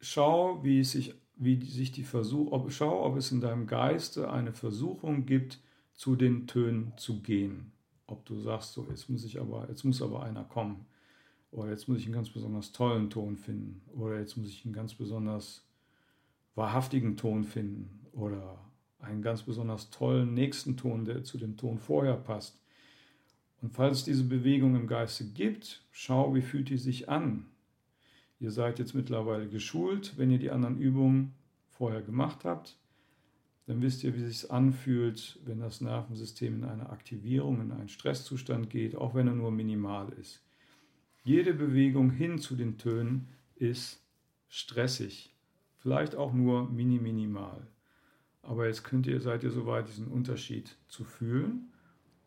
schau, 0.00 0.62
wie 0.62 0.82
sich, 0.84 1.14
wie 1.36 1.62
sich 1.64 1.92
die 1.92 2.04
Versuch, 2.04 2.52
ob, 2.52 2.72
schau, 2.72 3.04
ob 3.04 3.16
es 3.16 3.32
in 3.32 3.40
deinem 3.40 3.66
Geiste 3.66 4.30
eine 4.30 4.52
Versuchung 4.52 5.26
gibt, 5.26 5.60
zu 5.94 6.14
den 6.14 6.46
Tönen 6.46 6.92
zu 6.96 7.20
gehen. 7.20 7.72
Ob 8.06 8.24
du 8.24 8.40
sagst, 8.40 8.72
so, 8.72 8.86
jetzt 8.88 9.10
muss 9.10 9.24
ich 9.24 9.40
aber, 9.40 9.68
jetzt 9.68 9.84
muss 9.84 10.00
aber 10.00 10.22
einer 10.22 10.44
kommen. 10.44 10.86
Oder 11.50 11.70
jetzt 11.70 11.88
muss 11.88 11.98
ich 11.98 12.04
einen 12.04 12.14
ganz 12.14 12.30
besonders 12.30 12.72
tollen 12.72 13.10
Ton 13.10 13.36
finden. 13.36 13.82
Oder 13.94 14.18
jetzt 14.18 14.36
muss 14.36 14.48
ich 14.48 14.64
einen 14.64 14.74
ganz 14.74 14.94
besonders 14.94 15.64
wahrhaftigen 16.54 17.16
Ton 17.16 17.44
finden. 17.44 17.97
Oder 18.12 18.58
einen 19.00 19.22
ganz 19.22 19.42
besonders 19.42 19.90
tollen 19.90 20.34
nächsten 20.34 20.76
Ton, 20.76 21.04
der 21.04 21.24
zu 21.24 21.38
dem 21.38 21.56
Ton 21.56 21.78
vorher 21.78 22.16
passt. 22.16 22.60
Und 23.60 23.70
falls 23.70 23.98
es 23.98 24.04
diese 24.04 24.24
Bewegung 24.24 24.76
im 24.76 24.86
Geiste 24.86 25.24
gibt, 25.24 25.84
schau, 25.90 26.34
wie 26.34 26.42
fühlt 26.42 26.68
die 26.68 26.78
sich 26.78 27.08
an. 27.08 27.46
Ihr 28.40 28.52
seid 28.52 28.78
jetzt 28.78 28.94
mittlerweile 28.94 29.48
geschult, 29.48 30.16
wenn 30.16 30.30
ihr 30.30 30.38
die 30.38 30.50
anderen 30.50 30.78
Übungen 30.78 31.34
vorher 31.70 32.02
gemacht 32.02 32.44
habt, 32.44 32.76
dann 33.66 33.82
wisst 33.82 34.02
ihr, 34.04 34.16
wie 34.16 34.22
es 34.22 34.40
sich 34.40 34.50
anfühlt, 34.50 35.38
wenn 35.44 35.60
das 35.60 35.80
Nervensystem 35.80 36.54
in 36.54 36.64
eine 36.64 36.90
Aktivierung, 36.90 37.60
in 37.60 37.72
einen 37.72 37.88
Stresszustand 37.88 38.70
geht, 38.70 38.96
auch 38.96 39.14
wenn 39.14 39.26
er 39.26 39.34
nur 39.34 39.50
minimal 39.50 40.08
ist. 40.14 40.42
Jede 41.22 41.52
Bewegung 41.52 42.10
hin 42.10 42.38
zu 42.38 42.56
den 42.56 42.78
Tönen 42.78 43.28
ist 43.56 44.02
stressig, 44.48 45.34
vielleicht 45.76 46.14
auch 46.14 46.32
nur 46.32 46.70
mini 46.70 46.98
minimal. 46.98 47.66
Aber 48.48 48.66
jetzt 48.66 48.82
könnt 48.82 49.06
ihr, 49.06 49.20
seid 49.20 49.44
ihr 49.44 49.50
soweit, 49.50 49.88
diesen 49.88 50.08
Unterschied 50.08 50.74
zu 50.88 51.04
fühlen 51.04 51.70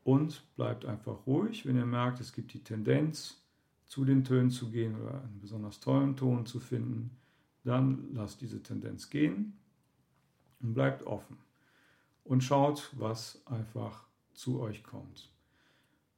und 0.03 0.43
bleibt 0.55 0.85
einfach 0.85 1.25
ruhig, 1.25 1.65
wenn 1.65 1.75
ihr 1.75 1.85
merkt, 1.87 2.19
es 2.19 2.31
gibt 2.31 2.53
die 2.53 2.63
Tendenz, 2.63 3.41
zu 3.87 4.05
den 4.05 4.23
Tönen 4.23 4.51
zu 4.51 4.69
gehen 4.69 4.95
oder 5.01 5.23
einen 5.23 5.39
besonders 5.41 5.79
tollen 5.79 6.15
Ton 6.15 6.45
zu 6.45 6.59
finden, 6.59 7.17
dann 7.63 8.13
lasst 8.13 8.39
diese 8.39 8.61
Tendenz 8.61 9.09
gehen 9.09 9.57
und 10.61 10.75
bleibt 10.75 11.07
offen 11.07 11.37
und 12.23 12.43
schaut, 12.43 12.91
was 12.97 13.41
einfach 13.47 14.05
zu 14.33 14.61
euch 14.61 14.83
kommt. 14.83 15.33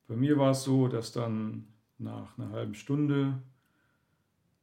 Bei 0.10 0.18
mir 0.18 0.38
war 0.38 0.52
es 0.52 0.64
so, 0.64 0.90
dass 0.90 1.14
dann 1.14 1.66
nach 1.98 2.38
einer 2.38 2.50
halben 2.50 2.76
Stunde 2.76 3.42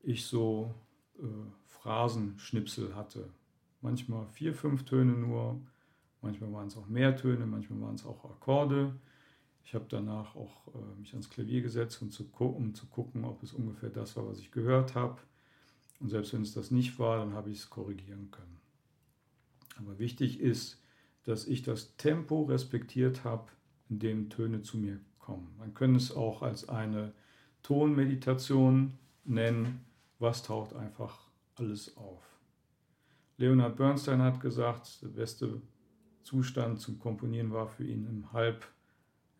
ich 0.02 0.26
so 0.26 0.74
äh, 1.18 1.24
Phrasenschnipsel 1.64 2.94
hatte. 2.94 3.30
Manchmal 3.80 4.26
vier, 4.28 4.54
fünf 4.54 4.84
Töne 4.84 5.12
nur, 5.12 5.60
manchmal 6.20 6.52
waren 6.52 6.66
es 6.66 6.76
auch 6.76 6.86
mehr 6.86 7.16
Töne, 7.16 7.46
manchmal 7.46 7.80
waren 7.80 7.94
es 7.94 8.04
auch 8.04 8.24
Akkorde. 8.24 8.94
Ich 9.64 9.74
habe 9.74 9.86
danach 9.88 10.34
auch 10.36 10.66
äh, 10.74 10.98
mich 10.98 11.12
ans 11.12 11.30
Klavier 11.30 11.62
gesetzt, 11.62 12.02
um 12.02 12.10
zu, 12.10 12.28
um 12.38 12.74
zu 12.74 12.86
gucken, 12.86 13.24
ob 13.24 13.42
es 13.42 13.52
ungefähr 13.52 13.90
das 13.90 14.16
war, 14.16 14.26
was 14.26 14.38
ich 14.38 14.50
gehört 14.50 14.94
habe. 14.94 15.20
Und 16.00 16.08
selbst 16.08 16.32
wenn 16.32 16.42
es 16.42 16.54
das 16.54 16.70
nicht 16.70 16.98
war, 16.98 17.18
dann 17.18 17.34
habe 17.34 17.50
ich 17.50 17.58
es 17.58 17.70
korrigieren 17.70 18.30
können. 18.30 18.58
Aber 19.76 19.98
wichtig 19.98 20.40
ist, 20.40 20.82
dass 21.24 21.46
ich 21.46 21.62
das 21.62 21.96
Tempo 21.96 22.42
respektiert 22.42 23.24
habe, 23.24 23.50
in 23.88 23.98
dem 23.98 24.30
Töne 24.30 24.62
zu 24.62 24.78
mir 24.78 24.98
kommen. 25.18 25.54
Man 25.58 25.74
könnte 25.74 25.98
es 25.98 26.14
auch 26.14 26.42
als 26.42 26.68
eine 26.68 27.12
Tonmeditation 27.62 28.98
nennen. 29.24 29.84
Was 30.18 30.42
taucht 30.42 30.74
einfach 30.74 31.28
alles 31.56 31.96
auf? 31.96 32.29
Leonard 33.40 33.78
Bernstein 33.78 34.20
hat 34.20 34.38
gesagt, 34.38 35.00
der 35.00 35.08
beste 35.08 35.62
Zustand 36.24 36.78
zum 36.78 36.98
Komponieren 36.98 37.50
war 37.50 37.68
für 37.68 37.84
ihn 37.84 38.06
im, 38.06 38.30
Halb, 38.34 38.66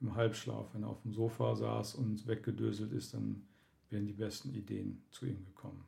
im 0.01 0.15
Halbschlaf. 0.15 0.73
Wenn 0.73 0.85
er 0.85 0.89
auf 0.89 1.03
dem 1.03 1.13
Sofa 1.13 1.55
saß 1.55 1.97
und 1.97 2.27
weggedöselt 2.27 2.93
ist, 2.93 3.13
dann 3.13 3.43
wären 3.91 4.07
die 4.07 4.15
besten 4.15 4.55
Ideen 4.55 5.03
zu 5.11 5.27
ihm 5.27 5.45
gekommen. 5.45 5.85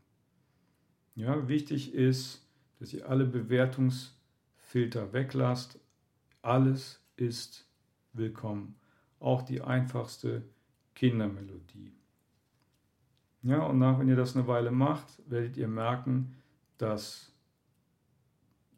Ja, 1.14 1.48
wichtig 1.48 1.94
ist, 1.94 2.46
dass 2.78 2.92
ihr 2.92 3.08
alle 3.08 3.24
Bewertungsfilter 3.24 5.14
weglasst. 5.14 5.80
Alles 6.42 7.02
ist 7.16 7.66
willkommen. 8.12 8.74
Auch 9.20 9.40
die 9.40 9.62
einfachste 9.62 10.42
Kindermelodie. 10.94 11.94
Ja, 13.42 13.64
und 13.64 13.78
nach, 13.78 13.98
wenn 13.98 14.08
ihr 14.08 14.16
das 14.16 14.36
eine 14.36 14.46
Weile 14.46 14.70
macht, 14.70 15.22
werdet 15.30 15.56
ihr 15.56 15.68
merken, 15.68 16.36
dass, 16.76 17.31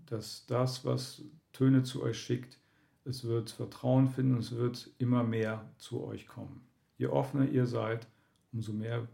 dass 0.07 0.47
das, 0.47 0.85
was 0.85 1.23
Töne 1.53 1.83
zu 1.83 2.03
euch 2.03 2.19
schickt, 2.19 2.59
es 3.05 3.25
wird 3.25 3.51
Vertrauen 3.51 4.09
finden 4.09 4.35
und 4.35 4.41
es 4.41 4.53
wird 4.57 4.91
immer 4.99 5.23
mehr 5.25 5.71
zu 5.77 6.05
euch 6.05 6.27
kommen. 6.27 6.67
Je 6.97 7.07
offener 7.07 7.49
ihr 7.49 7.67
seid, 7.67 8.07
umso 8.53 8.73
mehr 8.73 9.07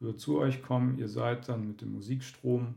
wird 0.00 0.20
zu 0.20 0.38
euch 0.38 0.62
kommen. 0.62 0.98
Ihr 0.98 1.08
seid 1.08 1.48
dann 1.48 1.66
mit 1.66 1.80
dem 1.80 1.92
Musikstrom 1.92 2.74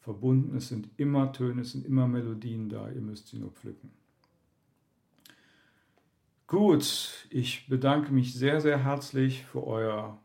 verbunden. 0.00 0.56
Es 0.56 0.68
sind 0.68 0.88
immer 0.96 1.32
Töne, 1.32 1.62
es 1.62 1.72
sind 1.72 1.84
immer 1.86 2.06
Melodien 2.06 2.68
da. 2.68 2.90
Ihr 2.90 3.00
müsst 3.00 3.28
sie 3.28 3.38
nur 3.38 3.50
pflücken. 3.50 3.90
Gut, 6.46 7.26
ich 7.30 7.68
bedanke 7.68 8.12
mich 8.12 8.34
sehr, 8.34 8.60
sehr 8.60 8.84
herzlich 8.84 9.44
für 9.44 9.66
euer 9.66 10.22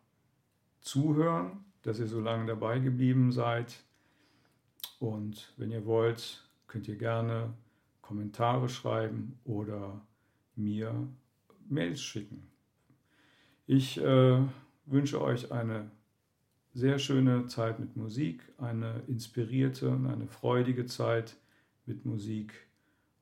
Zuhören, 0.82 1.66
dass 1.82 2.00
ihr 2.00 2.08
so 2.08 2.20
lange 2.20 2.46
dabei 2.46 2.80
geblieben 2.80 3.32
seid. 3.32 3.84
Und 5.00 5.54
wenn 5.58 5.72
ihr 5.72 5.86
wollt, 5.86 6.49
könnt 6.70 6.88
ihr 6.88 6.96
gerne 6.96 7.54
Kommentare 8.02 8.70
schreiben 8.70 9.38
oder 9.44 10.02
mir 10.56 11.08
Mails 11.68 12.02
schicken. 12.02 12.48
Ich 13.68 14.00
äh, 14.00 14.42
wünsche 14.86 15.22
euch 15.22 15.52
eine 15.52 15.92
sehr 16.74 16.98
schöne 16.98 17.48
Zeit 17.48 17.80
mit 17.80 17.98
Musik, 17.98 18.42
eine 18.58 19.04
inspirierte 19.08 19.90
und 19.90 20.08
eine 20.08 20.28
freudige 20.28 20.86
Zeit 20.86 21.36
mit 21.86 22.06
Musik 22.06 22.54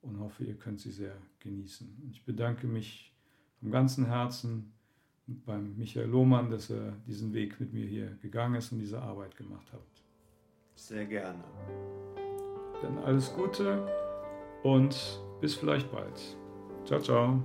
und 0.01 0.19
hoffe, 0.19 0.43
ihr 0.43 0.55
könnt 0.55 0.79
sie 0.79 0.91
sehr 0.91 1.15
genießen. 1.39 2.09
Ich 2.11 2.23
bedanke 2.23 2.67
mich 2.67 3.13
vom 3.59 3.71
ganzen 3.71 4.05
Herzen 4.05 4.73
beim 5.25 5.75
Michael 5.77 6.09
Lohmann, 6.09 6.49
dass 6.49 6.69
er 6.69 6.93
diesen 7.07 7.33
Weg 7.33 7.59
mit 7.59 7.73
mir 7.73 7.85
hier 7.85 8.17
gegangen 8.21 8.55
ist 8.55 8.71
und 8.71 8.79
diese 8.79 9.01
Arbeit 9.01 9.35
gemacht 9.35 9.71
hat. 9.73 9.81
Sehr 10.75 11.05
gerne. 11.05 11.43
Dann 12.81 12.97
alles 13.05 13.33
Gute 13.33 13.87
und 14.63 15.19
bis 15.41 15.55
vielleicht 15.55 15.91
bald. 15.91 16.37
Ciao, 16.85 16.99
ciao. 16.99 17.41